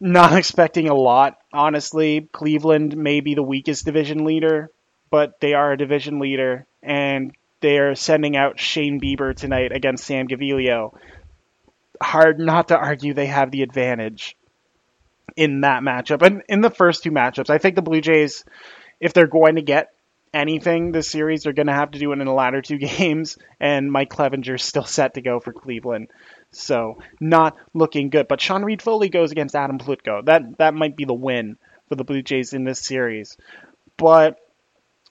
not 0.00 0.32
expecting 0.36 0.88
a 0.88 0.94
lot. 0.94 1.38
Honestly, 1.52 2.28
Cleveland 2.32 2.96
may 2.96 3.20
be 3.20 3.34
the 3.34 3.42
weakest 3.42 3.84
division 3.84 4.24
leader, 4.24 4.70
but 5.10 5.40
they 5.40 5.54
are 5.54 5.72
a 5.72 5.78
division 5.78 6.18
leader, 6.18 6.66
and 6.82 7.32
they 7.60 7.78
are 7.78 7.94
sending 7.94 8.36
out 8.36 8.58
Shane 8.58 9.00
Bieber 9.00 9.34
tonight 9.34 9.72
against 9.72 10.04
Sam 10.04 10.26
Gaviglio. 10.26 10.94
Hard 12.02 12.38
not 12.38 12.68
to 12.68 12.78
argue 12.78 13.12
they 13.12 13.26
have 13.26 13.50
the 13.50 13.62
advantage 13.62 14.36
in 15.36 15.60
that 15.60 15.82
matchup. 15.82 16.22
And 16.22 16.42
in 16.48 16.62
the 16.62 16.70
first 16.70 17.02
two 17.02 17.10
matchups, 17.10 17.50
I 17.50 17.58
think 17.58 17.76
the 17.76 17.82
Blue 17.82 18.00
Jays, 18.00 18.44
if 18.98 19.12
they're 19.12 19.26
going 19.26 19.56
to 19.56 19.62
get 19.62 19.90
anything 20.32 20.92
this 20.92 21.10
series, 21.10 21.42
they're 21.42 21.52
going 21.52 21.66
to 21.66 21.72
have 21.72 21.92
to 21.92 21.98
do 21.98 22.12
it 22.12 22.20
in 22.20 22.26
the 22.26 22.32
latter 22.32 22.62
two 22.62 22.78
games. 22.78 23.38
And 23.58 23.90
Mike 23.90 24.10
Clevinger's 24.10 24.64
still 24.64 24.84
set 24.84 25.14
to 25.14 25.22
go 25.22 25.40
for 25.40 25.52
Cleveland. 25.52 26.08
So 26.52 26.98
not 27.20 27.56
looking 27.74 28.10
good. 28.10 28.28
But 28.28 28.40
Sean 28.40 28.64
Reid-Foley 28.64 29.08
goes 29.08 29.32
against 29.32 29.54
Adam 29.54 29.78
Plutko. 29.78 30.24
That 30.24 30.58
that 30.58 30.74
might 30.74 30.96
be 30.96 31.04
the 31.04 31.14
win 31.14 31.56
for 31.88 31.94
the 31.94 32.04
Blue 32.04 32.22
Jays 32.22 32.52
in 32.52 32.64
this 32.64 32.80
series. 32.80 33.36
But 33.96 34.38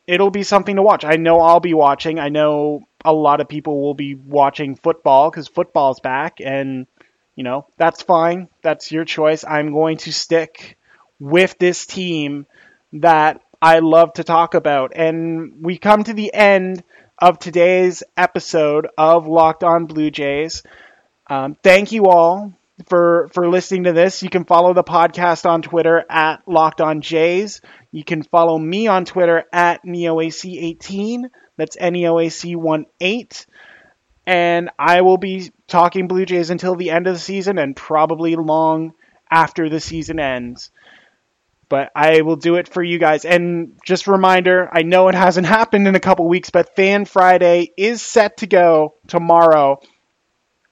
it'll 0.08 0.32
be 0.32 0.44
something 0.44 0.76
to 0.76 0.82
watch. 0.82 1.06
I 1.06 1.18
know 1.18 1.40
I'll 1.40 1.60
be 1.60 1.74
watching. 1.74 2.20
I 2.20 2.30
know 2.30 2.82
a 3.06 3.14
lot 3.14 3.42
of 3.42 3.48
people 3.48 3.82
will 3.82 3.94
be 3.94 4.16
watching 4.16 4.76
football 4.76 5.30
because 5.30 5.48
football's 5.48 6.00
back, 6.00 6.40
and 6.44 6.88
you 7.36 7.44
know 7.44 7.68
that's 7.78 8.02
fine. 8.02 8.50
That's 8.64 8.92
your 8.92 9.06
choice. 9.06 9.46
I'm 9.46 9.72
going 9.72 9.98
to 9.98 10.12
stick 10.12 10.78
with 11.20 11.58
this 11.60 11.86
team 11.86 12.48
that 12.94 13.42
I 13.62 13.80
love 13.80 14.14
to 14.14 14.24
talk 14.24 14.54
about. 14.54 14.94
And 14.96 15.54
we 15.62 15.78
come 15.78 16.04
to 16.04 16.14
the 16.14 16.34
end 16.34 16.84
of 17.18 17.40
today's 17.40 18.04
episode 18.16 18.88
of 18.98 19.28
Locked 19.28 19.64
On 19.64 19.86
Blue 19.86 20.12
Jays. 20.12 20.64
Um, 21.30 21.56
thank 21.62 21.92
you 21.92 22.06
all 22.06 22.54
for 22.88 23.30
for 23.34 23.50
listening 23.50 23.84
to 23.84 23.94
this. 23.94 24.24
You 24.24 24.30
can 24.30 24.46
follow 24.46 24.74
the 24.74 24.84
podcast 24.84 25.46
on 25.46 25.62
Twitter 25.62 26.06
at 26.10 26.48
Locked 26.48 26.80
On 26.80 27.02
Jays. 27.02 27.60
You 27.92 28.06
can 28.06 28.24
follow 28.24 28.58
me 28.58 28.88
on 28.88 29.04
Twitter 29.04 29.44
at 29.52 29.84
NeoAC18. 29.86 31.24
That's 31.58 31.76
NeoAC18. 31.76 33.46
And 34.26 34.70
I 34.80 35.02
will 35.02 35.18
be 35.18 35.52
talking 35.68 36.08
Blue 36.08 36.26
Jays 36.26 36.50
until 36.50 36.76
the 36.76 36.92
end 36.92 37.08
of 37.08 37.16
the 37.16 37.20
season 37.20 37.58
and 37.58 37.76
probably 37.76 38.36
long 38.38 38.94
after 39.30 39.70
the 39.70 39.80
season 39.80 40.20
ends 40.20 40.72
but 41.70 41.92
I 41.96 42.22
will 42.22 42.36
do 42.36 42.56
it 42.56 42.68
for 42.68 42.84
you 42.84 42.98
guys. 42.98 43.24
And 43.26 43.80
just 43.86 44.08
a 44.08 44.12
reminder, 44.12 44.68
I 44.72 44.82
know 44.82 45.08
it 45.08 45.16
hasn't 45.16 45.48
happened 45.48 45.88
in 45.88 45.96
a 45.96 46.00
couple 46.00 46.28
weeks, 46.28 46.50
but 46.50 46.76
Fan 46.76 47.06
Friday 47.06 47.72
is 47.78 48.02
set 48.02 48.38
to 48.38 48.48
go 48.48 48.96
tomorrow. 49.08 49.80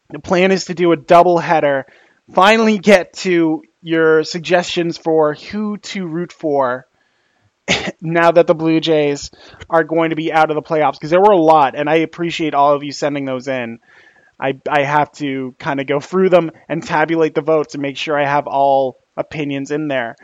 The 0.10 0.19
plan 0.19 0.51
is 0.51 0.65
to 0.65 0.73
do 0.73 0.91
a 0.91 0.97
double 0.97 1.38
header. 1.38 1.86
Finally 2.33 2.79
get 2.79 3.13
to 3.13 3.62
your 3.81 4.23
suggestions 4.23 4.97
for 4.97 5.36
who 5.36 5.77
to 5.77 6.05
root 6.05 6.33
for 6.33 6.88
now 8.01 8.31
that 8.31 8.47
the 8.47 8.55
Blue 8.55 8.79
Jays 8.79 9.31
are 9.69 9.83
going 9.83 10.10
to 10.10 10.15
be 10.15 10.33
out 10.33 10.49
of 10.49 10.55
the 10.55 10.62
playoffs 10.62 10.93
because 10.93 11.12
there 11.12 11.21
were 11.21 11.31
a 11.31 11.41
lot, 11.41 11.75
and 11.75 11.89
I 11.89 11.97
appreciate 11.97 12.53
all 12.53 12.73
of 12.73 12.83
you 12.83 12.91
sending 12.91 13.25
those 13.25 13.47
in. 13.47 13.79
I, 14.39 14.60
I 14.69 14.83
have 14.83 15.12
to 15.13 15.55
kind 15.57 15.79
of 15.79 15.88
go 15.88 15.99
through 15.99 16.29
them 16.29 16.51
and 16.69 16.83
tabulate 16.83 17.33
the 17.33 17.41
votes 17.41 17.73
and 17.73 17.81
make 17.81 17.97
sure 17.97 18.19
I 18.19 18.27
have 18.27 18.47
all 18.47 18.99
opinions 19.15 19.71
in 19.71 19.88
there. 19.88 20.15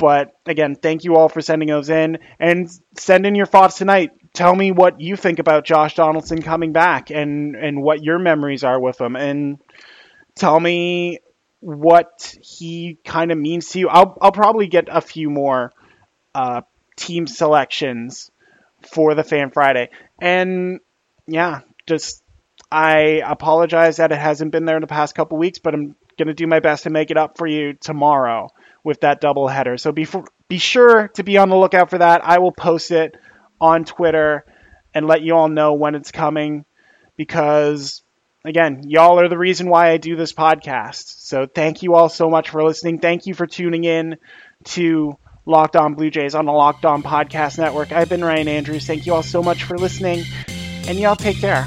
But 0.00 0.34
again, 0.46 0.76
thank 0.76 1.04
you 1.04 1.16
all 1.16 1.28
for 1.28 1.42
sending 1.42 1.68
those 1.68 1.90
in 1.90 2.18
and 2.38 2.70
send 2.96 3.26
in 3.26 3.34
your 3.34 3.44
thoughts 3.44 3.76
tonight. 3.76 4.12
Tell 4.32 4.54
me 4.54 4.72
what 4.72 4.98
you 4.98 5.14
think 5.14 5.38
about 5.38 5.66
Josh 5.66 5.94
Donaldson 5.94 6.40
coming 6.40 6.72
back 6.72 7.10
and, 7.10 7.54
and 7.54 7.82
what 7.82 8.02
your 8.02 8.18
memories 8.18 8.64
are 8.64 8.80
with 8.80 8.98
him. 8.98 9.14
And 9.14 9.58
tell 10.34 10.58
me 10.58 11.18
what 11.60 12.34
he 12.40 12.96
kind 13.04 13.30
of 13.30 13.36
means 13.36 13.68
to 13.70 13.78
you. 13.78 13.88
I'll, 13.90 14.16
I'll 14.22 14.32
probably 14.32 14.68
get 14.68 14.88
a 14.90 15.02
few 15.02 15.28
more 15.28 15.70
uh, 16.34 16.62
team 16.96 17.26
selections 17.26 18.30
for 18.90 19.14
the 19.14 19.22
Fan 19.22 19.50
Friday. 19.50 19.90
And 20.18 20.80
yeah, 21.26 21.60
just 21.86 22.22
I 22.72 23.20
apologize 23.22 23.98
that 23.98 24.12
it 24.12 24.18
hasn't 24.18 24.52
been 24.52 24.64
there 24.64 24.76
in 24.76 24.80
the 24.80 24.86
past 24.86 25.14
couple 25.14 25.36
weeks, 25.36 25.58
but 25.58 25.74
I'm 25.74 25.94
going 26.20 26.28
to 26.28 26.34
do 26.34 26.46
my 26.46 26.60
best 26.60 26.84
to 26.84 26.90
make 26.90 27.10
it 27.10 27.16
up 27.16 27.38
for 27.38 27.46
you 27.46 27.72
tomorrow 27.72 28.50
with 28.84 29.00
that 29.00 29.20
double 29.20 29.48
header. 29.48 29.78
So 29.78 29.90
be, 29.90 30.06
be 30.48 30.58
sure 30.58 31.08
to 31.14 31.22
be 31.22 31.38
on 31.38 31.48
the 31.48 31.56
lookout 31.56 31.90
for 31.90 31.98
that. 31.98 32.22
I 32.24 32.38
will 32.38 32.52
post 32.52 32.90
it 32.90 33.16
on 33.60 33.84
Twitter 33.84 34.44
and 34.94 35.06
let 35.06 35.22
you 35.22 35.34
all 35.34 35.48
know 35.48 35.74
when 35.74 35.94
it's 35.94 36.12
coming 36.12 36.64
because, 37.16 38.02
again, 38.44 38.82
y'all 38.86 39.18
are 39.18 39.28
the 39.28 39.38
reason 39.38 39.70
why 39.70 39.90
I 39.90 39.96
do 39.96 40.16
this 40.16 40.32
podcast. 40.32 41.22
So 41.22 41.46
thank 41.46 41.82
you 41.82 41.94
all 41.94 42.08
so 42.08 42.28
much 42.28 42.50
for 42.50 42.62
listening. 42.62 42.98
Thank 42.98 43.26
you 43.26 43.34
for 43.34 43.46
tuning 43.46 43.84
in 43.84 44.16
to 44.64 45.16
Locked 45.46 45.76
On 45.76 45.94
Blue 45.94 46.10
Jays 46.10 46.34
on 46.34 46.44
the 46.44 46.52
Locked 46.52 46.84
On 46.84 47.02
Podcast 47.02 47.58
Network. 47.58 47.92
I've 47.92 48.08
been 48.08 48.22
Ryan 48.22 48.48
Andrews. 48.48 48.86
Thank 48.86 49.06
you 49.06 49.14
all 49.14 49.22
so 49.22 49.42
much 49.42 49.64
for 49.64 49.78
listening, 49.78 50.24
and 50.86 50.98
y'all 50.98 51.16
take 51.16 51.38
care. 51.38 51.66